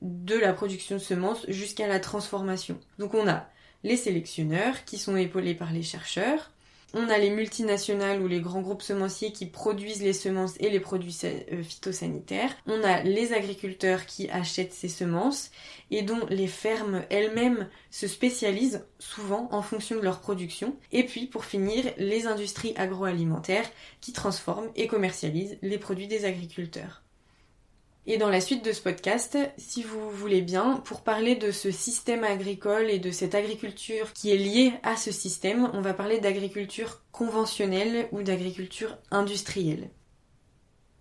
de 0.00 0.36
la 0.36 0.54
production 0.54 0.96
de 0.96 1.00
semences 1.00 1.44
jusqu'à 1.48 1.86
la 1.86 2.00
transformation. 2.00 2.80
Donc 2.98 3.12
on 3.12 3.28
a 3.28 3.46
les 3.84 3.96
sélectionneurs 3.96 4.84
qui 4.86 4.96
sont 4.96 5.16
épaulés 5.16 5.54
par 5.54 5.72
les 5.72 5.82
chercheurs, 5.82 6.50
on 6.94 7.08
a 7.08 7.18
les 7.18 7.30
multinationales 7.30 8.20
ou 8.20 8.26
les 8.26 8.40
grands 8.40 8.62
groupes 8.62 8.82
semenciers 8.82 9.32
qui 9.32 9.46
produisent 9.46 10.02
les 10.02 10.12
semences 10.12 10.54
et 10.60 10.70
les 10.70 10.80
produits 10.80 11.16
euh, 11.24 11.62
phytosanitaires. 11.62 12.54
On 12.66 12.82
a 12.82 13.02
les 13.02 13.32
agriculteurs 13.32 14.06
qui 14.06 14.28
achètent 14.30 14.72
ces 14.72 14.88
semences 14.88 15.50
et 15.90 16.02
dont 16.02 16.26
les 16.28 16.46
fermes 16.46 17.02
elles-mêmes 17.10 17.68
se 17.90 18.08
spécialisent 18.08 18.86
souvent 18.98 19.48
en 19.52 19.62
fonction 19.62 19.96
de 19.96 20.02
leur 20.02 20.20
production. 20.20 20.76
Et 20.92 21.04
puis 21.04 21.26
pour 21.26 21.44
finir, 21.44 21.84
les 21.96 22.26
industries 22.26 22.74
agroalimentaires 22.76 23.70
qui 24.00 24.12
transforment 24.12 24.70
et 24.76 24.86
commercialisent 24.86 25.58
les 25.62 25.78
produits 25.78 26.08
des 26.08 26.24
agriculteurs. 26.24 27.02
Et 28.06 28.16
dans 28.16 28.30
la 28.30 28.40
suite 28.40 28.64
de 28.64 28.72
ce 28.72 28.80
podcast, 28.80 29.36
si 29.58 29.82
vous 29.82 30.10
voulez 30.10 30.40
bien, 30.40 30.76
pour 30.84 31.02
parler 31.02 31.36
de 31.36 31.50
ce 31.50 31.70
système 31.70 32.24
agricole 32.24 32.88
et 32.88 32.98
de 32.98 33.10
cette 33.10 33.34
agriculture 33.34 34.12
qui 34.14 34.30
est 34.30 34.38
liée 34.38 34.72
à 34.82 34.96
ce 34.96 35.12
système, 35.12 35.70
on 35.74 35.82
va 35.82 35.92
parler 35.92 36.18
d'agriculture 36.18 37.02
conventionnelle 37.12 38.08
ou 38.10 38.22
d'agriculture 38.22 38.96
industrielle. 39.10 39.90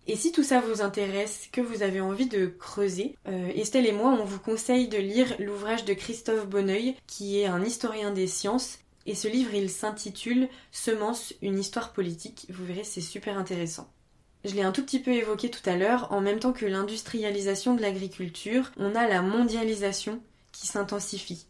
Et 0.07 0.15
si 0.15 0.31
tout 0.31 0.43
ça 0.43 0.59
vous 0.59 0.81
intéresse, 0.81 1.47
que 1.51 1.61
vous 1.61 1.83
avez 1.83 2.01
envie 2.01 2.27
de 2.27 2.47
creuser, 2.47 3.15
euh, 3.27 3.47
Estelle 3.55 3.85
et 3.85 3.91
moi, 3.91 4.17
on 4.19 4.25
vous 4.25 4.39
conseille 4.39 4.87
de 4.87 4.97
lire 4.97 5.35
l'ouvrage 5.39 5.85
de 5.85 5.93
Christophe 5.93 6.47
Bonneuil, 6.47 6.95
qui 7.07 7.39
est 7.39 7.45
un 7.45 7.63
historien 7.63 8.11
des 8.11 8.27
sciences. 8.27 8.79
Et 9.05 9.15
ce 9.15 9.27
livre, 9.27 9.53
il 9.53 9.69
s'intitule 9.69 10.49
Semence, 10.71 11.33
une 11.41 11.59
histoire 11.59 11.93
politique. 11.93 12.47
Vous 12.49 12.65
verrez, 12.65 12.83
c'est 12.83 13.01
super 13.01 13.37
intéressant. 13.37 13.87
Je 14.45 14.55
l'ai 14.55 14.61
un 14.61 14.71
tout 14.71 14.83
petit 14.83 14.99
peu 14.99 15.11
évoqué 15.11 15.49
tout 15.49 15.67
à 15.69 15.75
l'heure, 15.75 16.11
en 16.11 16.21
même 16.21 16.39
temps 16.39 16.53
que 16.53 16.65
l'industrialisation 16.65 17.75
de 17.75 17.81
l'agriculture, 17.81 18.71
on 18.77 18.95
a 18.95 19.07
la 19.07 19.21
mondialisation 19.21 20.21
qui 20.53 20.67
s'intensifie. 20.67 21.45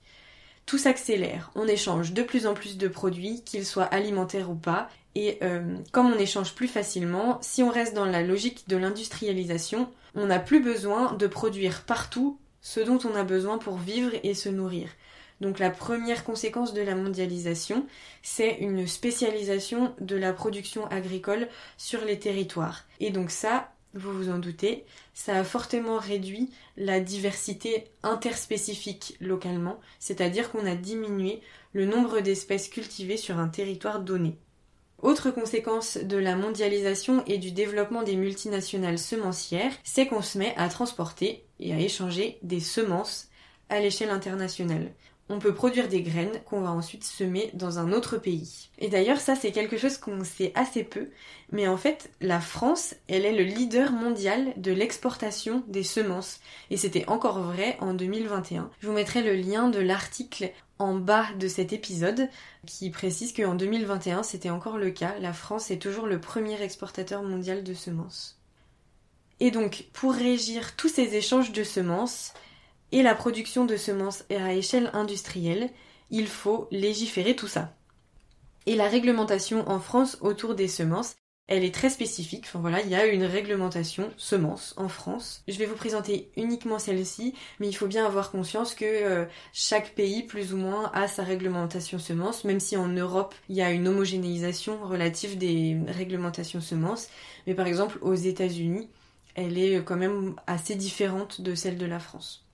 Tout 0.66 0.78
s'accélère, 0.78 1.52
on 1.56 1.68
échange 1.68 2.14
de 2.14 2.24
plus 2.24 2.48
en 2.48 2.54
plus 2.54 2.78
de 2.78 2.88
produits, 2.88 3.44
qu'ils 3.44 3.66
soient 3.66 3.84
alimentaires 3.84 4.50
ou 4.50 4.56
pas, 4.56 4.90
et 5.16 5.38
euh, 5.44 5.78
comme 5.92 6.12
on 6.12 6.18
échange 6.18 6.54
plus 6.56 6.68
facilement, 6.68 7.40
si 7.42 7.64
on 7.64 7.70
reste 7.70 7.94
dans 7.94 8.06
la 8.06 8.22
logique 8.22 8.68
de 8.68 8.78
l'industrialisation, 8.78 9.90
on 10.16 10.28
n'a 10.28 10.40
plus 10.40 10.60
besoin 10.60 11.14
de 11.14 11.28
produire 11.28 11.84
partout 11.84 12.40
ce 12.62 12.80
dont 12.80 13.00
on 13.04 13.16
a 13.16 13.24
besoin 13.24 13.58
pour 13.58 13.78
vivre 13.78 14.12
et 14.24 14.34
se 14.34 14.50
nourrir. 14.50 14.90
Donc 15.42 15.60
la 15.60 15.70
première 15.70 16.24
conséquence 16.24 16.74
de 16.74 16.82
la 16.82 16.96
mondialisation, 16.96 17.86
c'est 18.22 18.58
une 18.60 18.88
spécialisation 18.88 19.96
de 20.02 20.16
la 20.16 20.34
production 20.34 20.86
agricole 20.88 21.48
sur 21.78 22.04
les 22.04 22.20
territoires. 22.20 22.86
Et 23.00 23.10
donc 23.10 23.32
ça, 23.32 23.72
vous 23.94 24.12
vous 24.12 24.30
en 24.30 24.38
doutez, 24.38 24.86
ça 25.14 25.38
a 25.38 25.44
fortement 25.44 25.98
réduit 25.98 26.52
la 26.78 27.00
diversité 27.00 27.86
interspécifique 28.04 29.16
localement, 29.20 29.80
c'est-à-dire 30.00 30.52
qu'on 30.52 30.66
a 30.66 30.76
diminué 30.76 31.42
le 31.74 31.86
nombre 31.86 32.20
d'espèces 32.20 32.68
cultivées 32.68 33.18
sur 33.18 33.40
un 33.40 33.48
territoire 33.48 34.00
donné. 34.00 34.38
Autre 35.02 35.32
conséquence 35.32 35.98
de 35.98 36.18
la 36.18 36.36
mondialisation 36.36 37.24
et 37.26 37.38
du 37.38 37.52
développement 37.52 38.04
des 38.04 38.18
multinationales 38.18 39.00
semencières, 39.00 39.72
c'est 39.84 40.08
qu'on 40.08 40.22
se 40.22 40.38
met 40.38 40.54
à 40.58 40.68
transporter 40.68 41.46
et 41.60 41.74
à 41.74 41.80
échanger 41.80 42.38
des 42.44 42.60
semences 42.60 43.30
à 43.70 43.80
l'échelle 43.80 44.10
internationale 44.10 44.92
on 45.30 45.40
peut 45.40 45.54
produire 45.54 45.88
des 45.88 46.02
graines 46.02 46.42
qu'on 46.46 46.62
va 46.62 46.72
ensuite 46.72 47.04
semer 47.04 47.52
dans 47.54 47.78
un 47.78 47.92
autre 47.92 48.18
pays. 48.18 48.70
Et 48.80 48.90
d'ailleurs, 48.90 49.20
ça 49.20 49.36
c'est 49.36 49.52
quelque 49.52 49.78
chose 49.78 49.98
qu'on 49.98 50.24
sait 50.24 50.52
assez 50.56 50.84
peu, 50.84 51.10
mais 51.52 51.68
en 51.68 51.78
fait, 51.78 52.10
la 52.20 52.42
France, 52.42 52.96
elle 53.08 53.26
est 53.26 53.36
le 53.36 53.44
leader 53.44 53.92
mondial 53.92 54.54
de 54.58 54.72
l'exportation 54.72 55.64
des 55.68 55.84
semences. 55.84 56.40
Et 56.72 56.78
c'était 56.78 57.08
encore 57.08 57.40
vrai 57.40 57.78
en 57.80 57.94
2021. 57.94 58.72
Je 58.80 58.88
vous 58.88 58.94
mettrai 58.94 59.22
le 59.22 59.36
lien 59.36 59.70
de 59.70 59.80
l'article 59.80 60.52
en 60.80 60.96
bas 60.96 61.28
de 61.38 61.48
cet 61.48 61.74
épisode 61.74 62.28
qui 62.66 62.90
précise 62.90 63.34
qu'en 63.34 63.54
2021 63.54 64.24
c'était 64.24 64.50
encore 64.50 64.78
le 64.78 64.92
cas. 64.92 65.16
La 65.20 65.34
France 65.34 65.70
est 65.72 65.80
toujours 65.80 66.08
le 66.08 66.20
premier 66.20 66.62
exportateur 66.62 67.22
mondial 67.22 67.64
de 67.64 67.74
semences. 67.74 68.40
Et 69.42 69.52
donc, 69.52 69.86
pour 69.94 70.14
régir 70.14 70.76
tous 70.76 70.90
ces 70.90 71.16
échanges 71.16 71.52
de 71.54 71.64
semences, 71.64 72.34
et 72.92 73.04
la 73.04 73.16
production 73.16 73.66
de 73.66 73.78
semences 73.78 74.24
à 74.30 74.54
échelle 74.54 74.90
industrielle, 74.94 75.70
il 76.10 76.28
faut 76.28 76.68
légiférer 76.72 77.36
tout 77.36 77.48
ça. 77.48 77.76
Et 78.66 78.76
la 78.76 78.88
réglementation 78.88 79.68
en 79.70 79.80
France 79.80 80.18
autour 80.22 80.56
des 80.56 80.68
semences, 80.68 81.16
elle 81.48 81.64
est 81.64 81.74
très 81.74 81.90
spécifique. 81.90 82.46
Enfin 82.46 82.60
voilà, 82.60 82.82
il 82.82 82.90
y 82.90 82.96
a 82.96 83.08
une 83.08 83.24
réglementation 83.24 84.12
semences 84.18 84.76
en 84.78 84.88
France. 84.88 85.44
Je 85.48 85.58
vais 85.58 85.66
vous 85.66 85.76
présenter 85.76 86.30
uniquement 86.38 86.78
celle-ci, 86.78 87.34
mais 87.60 87.68
il 87.68 87.74
faut 87.74 87.88
bien 87.88 88.06
avoir 88.06 88.30
conscience 88.30 88.76
que 88.76 88.86
euh, 88.86 89.26
chaque 89.52 89.96
pays, 89.96 90.22
plus 90.24 90.54
ou 90.54 90.58
moins, 90.58 90.92
a 90.94 91.08
sa 91.08 91.24
réglementation 91.24 91.98
semences, 91.98 92.44
même 92.44 92.60
si 92.60 92.78
en 92.78 92.88
Europe, 92.88 93.34
il 93.50 93.56
y 93.56 93.64
a 93.64 93.72
une 93.72 93.88
homogénéisation 93.88 94.78
relative 94.86 95.40
des 95.40 95.78
réglementations 95.88 96.62
semences. 96.62 97.10
Mais 97.48 97.56
par 97.56 97.66
exemple, 97.66 97.98
aux 98.02 98.14
États-Unis, 98.14 98.88
elle 99.34 99.58
est 99.58 99.84
quand 99.84 99.98
même 99.98 100.36
assez 100.46 100.76
différente 100.76 101.42
de 101.42 101.56
celle 101.56 101.78
de 101.78 101.86
la 101.88 102.00
France. 102.00 102.46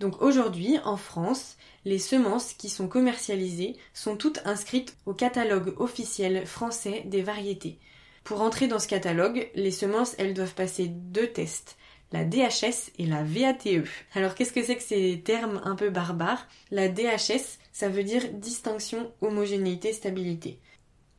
Donc 0.00 0.22
aujourd'hui, 0.22 0.78
en 0.84 0.96
France, 0.96 1.58
les 1.84 1.98
semences 1.98 2.54
qui 2.54 2.70
sont 2.70 2.88
commercialisées 2.88 3.76
sont 3.92 4.16
toutes 4.16 4.40
inscrites 4.46 4.96
au 5.04 5.12
catalogue 5.12 5.74
officiel 5.76 6.46
français 6.46 7.02
des 7.04 7.20
variétés. 7.20 7.78
Pour 8.24 8.40
entrer 8.40 8.66
dans 8.66 8.78
ce 8.78 8.88
catalogue, 8.88 9.50
les 9.54 9.70
semences, 9.70 10.14
elles 10.16 10.32
doivent 10.32 10.54
passer 10.54 10.86
deux 10.88 11.26
tests, 11.26 11.76
la 12.12 12.24
DHS 12.24 12.92
et 12.98 13.04
la 13.04 13.22
VATE. 13.22 13.84
Alors 14.14 14.34
qu'est-ce 14.34 14.54
que 14.54 14.64
c'est 14.64 14.76
que 14.76 14.82
ces 14.82 15.20
termes 15.22 15.60
un 15.64 15.76
peu 15.76 15.90
barbares? 15.90 16.48
La 16.70 16.88
DHS, 16.88 17.58
ça 17.70 17.90
veut 17.90 18.04
dire 18.04 18.22
distinction, 18.32 19.12
homogénéité, 19.20 19.92
stabilité. 19.92 20.60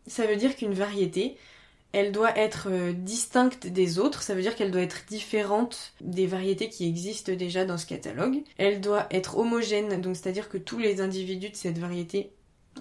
Ça 0.07 0.25
veut 0.25 0.37
dire 0.37 0.55
qu'une 0.55 0.73
variété, 0.73 1.37
elle 1.93 2.11
doit 2.11 2.37
être 2.37 2.67
euh, 2.69 2.93
distincte 2.93 3.67
des 3.67 3.99
autres, 3.99 4.21
ça 4.21 4.33
veut 4.33 4.41
dire 4.41 4.55
qu'elle 4.55 4.71
doit 4.71 4.81
être 4.81 5.05
différente 5.07 5.93
des 5.99 6.25
variétés 6.25 6.69
qui 6.69 6.87
existent 6.87 7.33
déjà 7.33 7.65
dans 7.65 7.77
ce 7.77 7.85
catalogue. 7.85 8.43
Elle 8.57 8.81
doit 8.81 9.07
être 9.11 9.37
homogène, 9.37 10.01
donc 10.01 10.15
c'est-à-dire 10.15 10.49
que 10.49 10.57
tous 10.57 10.79
les 10.79 11.01
individus 11.01 11.49
de 11.49 11.55
cette 11.55 11.77
variété 11.77 12.31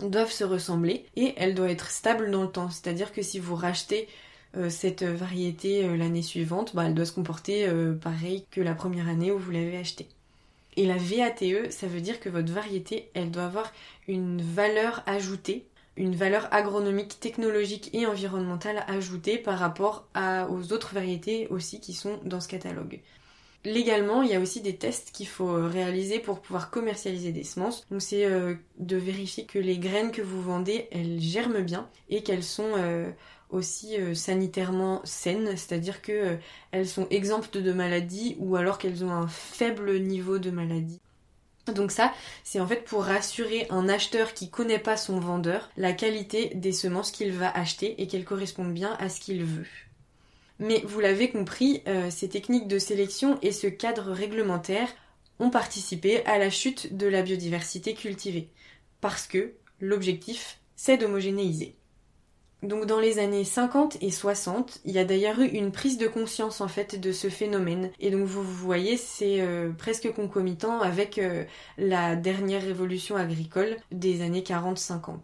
doivent 0.00 0.30
se 0.30 0.44
ressembler, 0.44 1.06
et 1.16 1.34
elle 1.36 1.54
doit 1.54 1.70
être 1.70 1.90
stable 1.90 2.30
dans 2.30 2.42
le 2.42 2.50
temps, 2.50 2.70
c'est-à-dire 2.70 3.12
que 3.12 3.22
si 3.22 3.40
vous 3.40 3.56
rachetez 3.56 4.08
euh, 4.56 4.70
cette 4.70 5.02
variété 5.02 5.84
euh, 5.84 5.96
l'année 5.96 6.22
suivante, 6.22 6.74
bah, 6.76 6.84
elle 6.86 6.94
doit 6.94 7.04
se 7.04 7.12
comporter 7.12 7.68
pareil 8.00 8.44
que 8.50 8.60
la 8.60 8.74
première 8.74 9.08
année 9.08 9.32
où 9.32 9.38
vous 9.38 9.50
l'avez 9.50 9.76
achetée. 9.76 10.08
Et 10.76 10.86
la 10.86 10.96
VATE, 10.96 11.72
ça 11.72 11.88
veut 11.88 12.00
dire 12.00 12.20
que 12.20 12.28
votre 12.28 12.52
variété, 12.52 13.10
elle 13.14 13.32
doit 13.32 13.44
avoir 13.44 13.72
une 14.06 14.40
valeur 14.40 15.02
ajoutée 15.06 15.66
une 16.00 16.16
valeur 16.16 16.48
agronomique, 16.50 17.20
technologique 17.20 17.90
et 17.92 18.06
environnementale 18.06 18.84
ajoutée 18.88 19.36
par 19.36 19.58
rapport 19.58 20.08
aux 20.48 20.72
autres 20.72 20.94
variétés 20.94 21.46
aussi 21.48 21.78
qui 21.78 21.92
sont 21.92 22.18
dans 22.24 22.40
ce 22.40 22.48
catalogue. 22.48 23.00
Légalement, 23.64 24.22
il 24.22 24.30
y 24.30 24.34
a 24.34 24.40
aussi 24.40 24.62
des 24.62 24.76
tests 24.76 25.10
qu'il 25.12 25.28
faut 25.28 25.52
réaliser 25.68 26.18
pour 26.18 26.40
pouvoir 26.40 26.70
commercialiser 26.70 27.30
des 27.30 27.44
semences. 27.44 27.86
Donc 27.90 28.00
c'est 28.00 28.24
euh, 28.24 28.54
de 28.78 28.96
vérifier 28.96 29.44
que 29.44 29.58
les 29.58 29.76
graines 29.78 30.12
que 30.12 30.22
vous 30.22 30.40
vendez, 30.40 30.88
elles 30.90 31.20
germent 31.20 31.60
bien 31.60 31.86
et 32.08 32.22
qu'elles 32.22 32.42
sont 32.42 32.72
euh, 32.78 33.10
aussi 33.50 34.00
euh, 34.00 34.14
sanitairement 34.14 35.02
saines, 35.04 35.58
c'est-à-dire 35.58 36.00
qu'elles 36.00 36.88
sont 36.88 37.06
exemptes 37.10 37.58
de 37.58 37.72
maladies 37.72 38.36
ou 38.38 38.56
alors 38.56 38.78
qu'elles 38.78 39.04
ont 39.04 39.12
un 39.12 39.28
faible 39.28 39.98
niveau 39.98 40.38
de 40.38 40.50
maladie. 40.50 41.00
Donc 41.72 41.90
ça, 41.90 42.12
c'est 42.44 42.60
en 42.60 42.66
fait 42.66 42.84
pour 42.84 43.04
rassurer 43.04 43.66
un 43.70 43.88
acheteur 43.88 44.34
qui 44.34 44.50
connaît 44.50 44.78
pas 44.78 44.96
son 44.96 45.20
vendeur 45.20 45.70
la 45.76 45.92
qualité 45.92 46.52
des 46.54 46.72
semences 46.72 47.10
qu'il 47.10 47.32
va 47.32 47.50
acheter 47.50 48.00
et 48.00 48.06
qu'elles 48.06 48.24
correspondent 48.24 48.74
bien 48.74 48.96
à 48.98 49.08
ce 49.08 49.20
qu'il 49.20 49.44
veut. 49.44 49.66
Mais 50.58 50.82
vous 50.84 51.00
l'avez 51.00 51.30
compris, 51.30 51.82
euh, 51.88 52.10
ces 52.10 52.28
techniques 52.28 52.68
de 52.68 52.78
sélection 52.78 53.38
et 53.40 53.52
ce 53.52 53.66
cadre 53.66 54.12
réglementaire 54.12 54.88
ont 55.38 55.50
participé 55.50 56.24
à 56.26 56.36
la 56.36 56.50
chute 56.50 56.96
de 56.96 57.06
la 57.06 57.22
biodiversité 57.22 57.94
cultivée. 57.94 58.50
Parce 59.00 59.26
que 59.26 59.54
l'objectif, 59.80 60.58
c'est 60.76 60.98
d'homogénéiser. 60.98 61.76
Donc 62.62 62.84
dans 62.86 63.00
les 63.00 63.18
années 63.18 63.44
50 63.44 63.98
et 64.02 64.10
60, 64.10 64.80
il 64.84 64.92
y 64.92 64.98
a 64.98 65.04
d'ailleurs 65.04 65.40
eu 65.40 65.46
une 65.46 65.72
prise 65.72 65.96
de 65.96 66.06
conscience 66.06 66.60
en 66.60 66.68
fait 66.68 67.00
de 67.00 67.12
ce 67.12 67.28
phénomène. 67.30 67.90
Et 68.00 68.10
donc 68.10 68.26
vous, 68.26 68.42
voyez, 68.42 68.96
c'est 68.98 69.40
euh, 69.40 69.72
presque 69.72 70.12
concomitant 70.12 70.80
avec 70.80 71.18
euh, 71.18 71.44
la 71.78 72.16
dernière 72.16 72.62
révolution 72.62 73.16
agricole 73.16 73.76
des 73.92 74.20
années 74.22 74.42
40-50. 74.42 75.20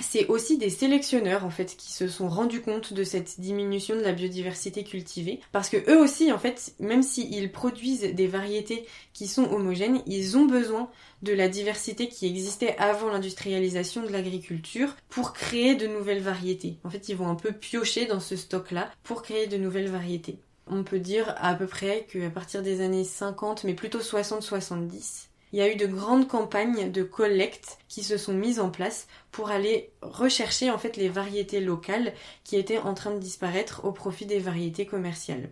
C'est 0.00 0.26
aussi 0.28 0.58
des 0.58 0.70
sélectionneurs 0.70 1.44
en 1.44 1.50
fait 1.50 1.76
qui 1.76 1.92
se 1.92 2.08
sont 2.08 2.28
rendus 2.28 2.60
compte 2.60 2.92
de 2.92 3.04
cette 3.04 3.40
diminution 3.40 3.96
de 3.96 4.00
la 4.00 4.12
biodiversité 4.12 4.84
cultivée 4.84 5.40
parce 5.52 5.68
que 5.68 5.90
eux 5.90 5.98
aussi 5.98 6.32
en 6.32 6.38
fait 6.38 6.74
même 6.78 7.02
s'ils 7.02 7.50
produisent 7.50 8.14
des 8.14 8.26
variétés 8.26 8.86
qui 9.12 9.26
sont 9.26 9.50
homogènes 9.52 10.02
ils 10.06 10.36
ont 10.36 10.46
besoin 10.46 10.90
de 11.22 11.32
la 11.32 11.48
diversité 11.48 12.08
qui 12.08 12.26
existait 12.26 12.76
avant 12.78 13.10
l'industrialisation 13.10 14.02
de 14.02 14.08
l'agriculture 14.08 14.94
pour 15.08 15.32
créer 15.32 15.74
de 15.74 15.86
nouvelles 15.86 16.22
variétés. 16.22 16.78
En 16.84 16.90
fait 16.90 17.08
ils 17.08 17.16
vont 17.16 17.28
un 17.28 17.34
peu 17.34 17.52
piocher 17.52 18.06
dans 18.06 18.20
ce 18.20 18.36
stock 18.36 18.70
là 18.70 18.90
pour 19.02 19.22
créer 19.22 19.46
de 19.46 19.56
nouvelles 19.56 19.90
variétés. 19.90 20.38
On 20.66 20.84
peut 20.84 21.00
dire 21.00 21.34
à 21.38 21.54
peu 21.54 21.66
près 21.66 22.06
qu'à 22.12 22.30
partir 22.30 22.62
des 22.62 22.80
années 22.80 23.04
50 23.04 23.64
mais 23.64 23.74
plutôt 23.74 24.00
60-70 24.00 25.28
il 25.52 25.58
y 25.58 25.62
a 25.62 25.72
eu 25.72 25.76
de 25.76 25.86
grandes 25.86 26.28
campagnes 26.28 26.92
de 26.92 27.02
collecte 27.02 27.78
qui 27.88 28.02
se 28.02 28.16
sont 28.16 28.34
mises 28.34 28.60
en 28.60 28.70
place 28.70 29.08
pour 29.32 29.50
aller 29.50 29.90
rechercher 30.02 30.70
en 30.70 30.78
fait 30.78 30.96
les 30.96 31.08
variétés 31.08 31.60
locales 31.60 32.12
qui 32.44 32.56
étaient 32.56 32.78
en 32.78 32.94
train 32.94 33.12
de 33.12 33.18
disparaître 33.18 33.84
au 33.84 33.92
profit 33.92 34.26
des 34.26 34.38
variétés 34.38 34.86
commerciales. 34.86 35.50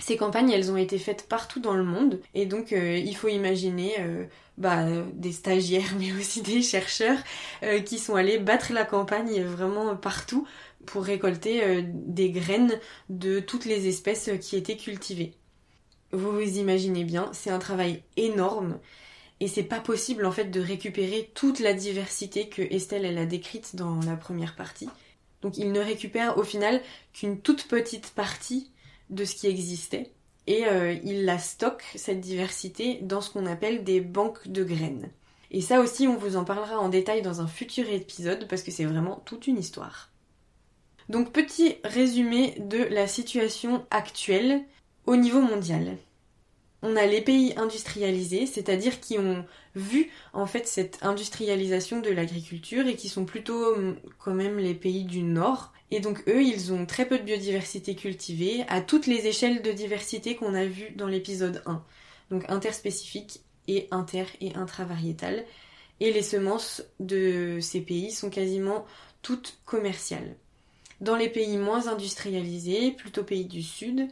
Ces 0.00 0.16
campagnes, 0.16 0.50
elles 0.50 0.72
ont 0.72 0.76
été 0.76 0.98
faites 0.98 1.28
partout 1.28 1.60
dans 1.60 1.74
le 1.74 1.84
monde 1.84 2.20
et 2.34 2.46
donc 2.46 2.72
euh, 2.72 2.96
il 2.96 3.16
faut 3.16 3.28
imaginer 3.28 3.94
euh, 4.00 4.24
bah, 4.58 4.84
des 5.14 5.32
stagiaires 5.32 5.94
mais 5.98 6.12
aussi 6.12 6.42
des 6.42 6.62
chercheurs 6.62 7.18
euh, 7.62 7.80
qui 7.80 7.98
sont 7.98 8.16
allés 8.16 8.38
battre 8.38 8.72
la 8.72 8.84
campagne 8.84 9.42
vraiment 9.42 9.94
partout 9.96 10.46
pour 10.84 11.04
récolter 11.04 11.82
des 11.82 12.30
graines 12.30 12.78
de 13.08 13.40
toutes 13.40 13.64
les 13.64 13.88
espèces 13.88 14.28
qui 14.42 14.54
étaient 14.56 14.76
cultivées. 14.76 15.32
Vous 16.12 16.30
vous 16.30 16.58
imaginez 16.58 17.04
bien, 17.04 17.30
c'est 17.32 17.48
un 17.48 17.58
travail 17.58 18.02
énorme 18.18 18.78
et 19.44 19.48
c'est 19.48 19.62
pas 19.62 19.78
possible 19.78 20.24
en 20.24 20.32
fait 20.32 20.46
de 20.46 20.58
récupérer 20.58 21.30
toute 21.34 21.60
la 21.60 21.74
diversité 21.74 22.48
que 22.48 22.62
Estelle 22.62 23.04
elle 23.04 23.18
a 23.18 23.26
décrite 23.26 23.76
dans 23.76 24.00
la 24.00 24.16
première 24.16 24.56
partie. 24.56 24.88
Donc 25.42 25.58
il 25.58 25.70
ne 25.70 25.80
récupère 25.80 26.38
au 26.38 26.44
final 26.44 26.80
qu'une 27.12 27.38
toute 27.42 27.68
petite 27.68 28.12
partie 28.12 28.70
de 29.10 29.26
ce 29.26 29.34
qui 29.34 29.46
existait 29.46 30.12
et 30.46 30.64
euh, 30.64 30.94
il 31.04 31.26
la 31.26 31.38
stocke 31.38 31.84
cette 31.94 32.22
diversité 32.22 33.00
dans 33.02 33.20
ce 33.20 33.28
qu'on 33.28 33.44
appelle 33.44 33.84
des 33.84 34.00
banques 34.00 34.48
de 34.48 34.64
graines. 34.64 35.10
Et 35.50 35.60
ça 35.60 35.80
aussi 35.80 36.08
on 36.08 36.16
vous 36.16 36.36
en 36.36 36.44
parlera 36.44 36.78
en 36.78 36.88
détail 36.88 37.20
dans 37.20 37.42
un 37.42 37.46
futur 37.46 37.86
épisode 37.90 38.48
parce 38.48 38.62
que 38.62 38.70
c'est 38.70 38.86
vraiment 38.86 39.20
toute 39.26 39.46
une 39.46 39.58
histoire. 39.58 40.10
Donc 41.10 41.34
petit 41.34 41.76
résumé 41.84 42.54
de 42.60 42.78
la 42.78 43.06
situation 43.06 43.84
actuelle 43.90 44.62
au 45.04 45.16
niveau 45.16 45.42
mondial 45.42 45.98
on 46.86 46.96
a 46.96 47.06
les 47.06 47.22
pays 47.22 47.54
industrialisés, 47.56 48.44
c'est-à-dire 48.44 49.00
qui 49.00 49.18
ont 49.18 49.46
vu 49.74 50.10
en 50.34 50.44
fait 50.44 50.68
cette 50.68 50.98
industrialisation 51.02 52.00
de 52.00 52.10
l'agriculture 52.10 52.86
et 52.86 52.94
qui 52.94 53.08
sont 53.08 53.24
plutôt 53.24 53.74
hum, 53.74 53.96
quand 54.18 54.34
même 54.34 54.58
les 54.58 54.74
pays 54.74 55.04
du 55.04 55.22
Nord. 55.22 55.72
Et 55.90 56.00
donc 56.00 56.22
eux, 56.28 56.42
ils 56.42 56.74
ont 56.74 56.84
très 56.84 57.06
peu 57.06 57.18
de 57.18 57.24
biodiversité 57.24 57.96
cultivée 57.96 58.64
à 58.68 58.82
toutes 58.82 59.06
les 59.06 59.26
échelles 59.26 59.62
de 59.62 59.72
diversité 59.72 60.36
qu'on 60.36 60.54
a 60.54 60.66
vues 60.66 60.90
dans 60.94 61.06
l'épisode 61.06 61.62
1. 61.64 61.82
Donc 62.30 62.44
interspécifique 62.50 63.40
et 63.66 63.88
inter 63.90 64.26
et 64.42 64.54
intravariétal. 64.54 65.46
Et 66.00 66.12
les 66.12 66.22
semences 66.22 66.82
de 67.00 67.60
ces 67.62 67.80
pays 67.80 68.10
sont 68.10 68.28
quasiment 68.28 68.84
toutes 69.22 69.58
commerciales. 69.64 70.36
Dans 71.00 71.16
les 71.16 71.30
pays 71.30 71.56
moins 71.56 71.88
industrialisés, 71.88 72.90
plutôt 72.90 73.24
pays 73.24 73.46
du 73.46 73.62
Sud, 73.62 74.08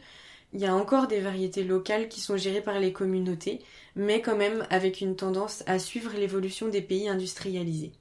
il 0.53 0.59
y 0.59 0.65
a 0.65 0.75
encore 0.75 1.07
des 1.07 1.19
variétés 1.19 1.63
locales 1.63 2.07
qui 2.07 2.21
sont 2.21 2.37
gérées 2.37 2.61
par 2.61 2.79
les 2.79 2.93
communautés, 2.93 3.59
mais 3.95 4.21
quand 4.21 4.37
même 4.37 4.65
avec 4.69 5.01
une 5.01 5.15
tendance 5.15 5.63
à 5.65 5.79
suivre 5.79 6.13
l'évolution 6.13 6.67
des 6.67 6.81
pays 6.81 7.09
industrialisés. 7.09 7.91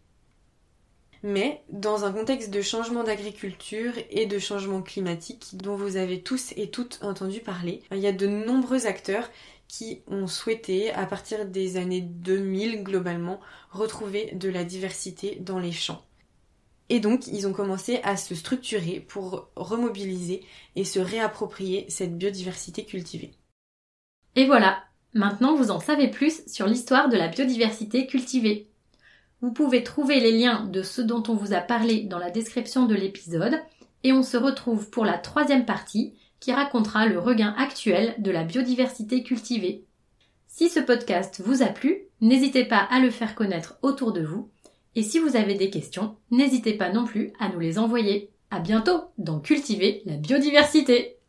Mais 1.23 1.63
dans 1.71 2.05
un 2.05 2.13
contexte 2.13 2.51
de 2.51 2.63
changement 2.63 3.05
d'agriculture 3.05 3.93
et 4.11 4.27
de 4.27 4.39
changement 4.39 4.83
climatique 4.83 5.57
dont 5.57 5.77
vous 5.77 5.97
avez 5.97 6.21
tous 6.21 6.53
et 6.57 6.69
toutes 6.69 6.99
entendu 7.03 7.41
parler, 7.41 7.83
il 7.93 7.99
y 7.99 8.09
a 8.09 8.13
de 8.13 8.27
nombreux 8.27 8.87
acteurs 8.87 9.31
qui 9.69 10.03
ont 10.07 10.27
souhaité, 10.27 10.93
à 10.93 11.07
partir 11.07 11.47
des 11.47 11.77
années 11.79 12.03
2000 12.03 12.83
globalement, 12.83 13.41
retrouver 13.71 14.33
de 14.35 14.51
la 14.51 14.65
diversité 14.65 15.39
dans 15.41 15.59
les 15.59 15.73
champs. 15.73 16.05
Et 16.89 17.01
donc, 17.01 17.27
ils 17.27 17.47
ont 17.47 17.53
commencé 17.53 18.01
à 18.03 18.17
se 18.17 18.35
structurer 18.35 19.01
pour 19.01 19.49
remobiliser 19.57 20.45
et 20.77 20.85
se 20.85 20.99
réapproprier 21.01 21.87
cette 21.89 22.17
biodiversité 22.19 22.85
cultivée. 22.85 23.33
Et 24.37 24.47
voilà, 24.47 24.83
maintenant 25.15 25.55
vous 25.55 25.71
en 25.71 25.81
savez 25.81 26.09
plus 26.09 26.43
sur 26.47 26.67
l'histoire 26.67 27.09
de 27.09 27.17
la 27.17 27.29
biodiversité 27.29 28.07
cultivée. 28.07 28.69
Vous 29.41 29.53
pouvez 29.53 29.83
trouver 29.83 30.21
les 30.21 30.33
liens 30.33 30.65
de 30.67 30.83
ce 30.83 31.03
dont 31.03 31.23
on 31.29 31.35
vous 31.35 31.53
a 31.53 31.61
parlé 31.61 32.05
dans 32.05 32.19
la 32.19 32.31
description 32.31 32.87
de 32.87 32.95
l'épisode, 32.95 33.61
et 34.05 34.13
on 34.13 34.23
se 34.23 34.37
retrouve 34.37 34.91
pour 34.91 35.05
la 35.05 35.19
troisième 35.19 35.65
partie 35.65 36.15
qui 36.41 36.53
racontera 36.53 37.07
le 37.07 37.19
regain 37.19 37.55
actuel 37.57 38.15
de 38.19 38.31
la 38.31 38.45
biodiversité 38.45 39.23
cultivée. 39.23 39.85
Si 40.49 40.69
ce 40.69 40.81
podcast 40.81 41.41
vous 41.45 41.63
a 41.63 41.67
plu, 41.67 42.03
n'hésitez 42.21 42.65
pas 42.65 42.87
à 42.91 43.01
le 43.01 43.11
faire 43.11 43.35
connaître 43.35 43.79
autour 43.83 44.13
de 44.13 44.23
vous 44.23 44.51
et 44.95 45.03
si 45.03 45.19
vous 45.19 45.37
avez 45.37 45.55
des 45.55 45.71
questions, 45.71 46.17
n'hésitez 46.31 46.75
pas 46.75 46.93
non 46.93 47.05
plus 47.05 47.33
à 47.39 47.49
nous 47.49 47.61
les 47.61 47.79
envoyer. 47.79 48.31
À 48.51 48.61
bientôt 48.61 49.01
dans 49.17 49.41
Cultiver 49.41 50.03
la 50.05 50.17
biodiversité! 50.17 51.17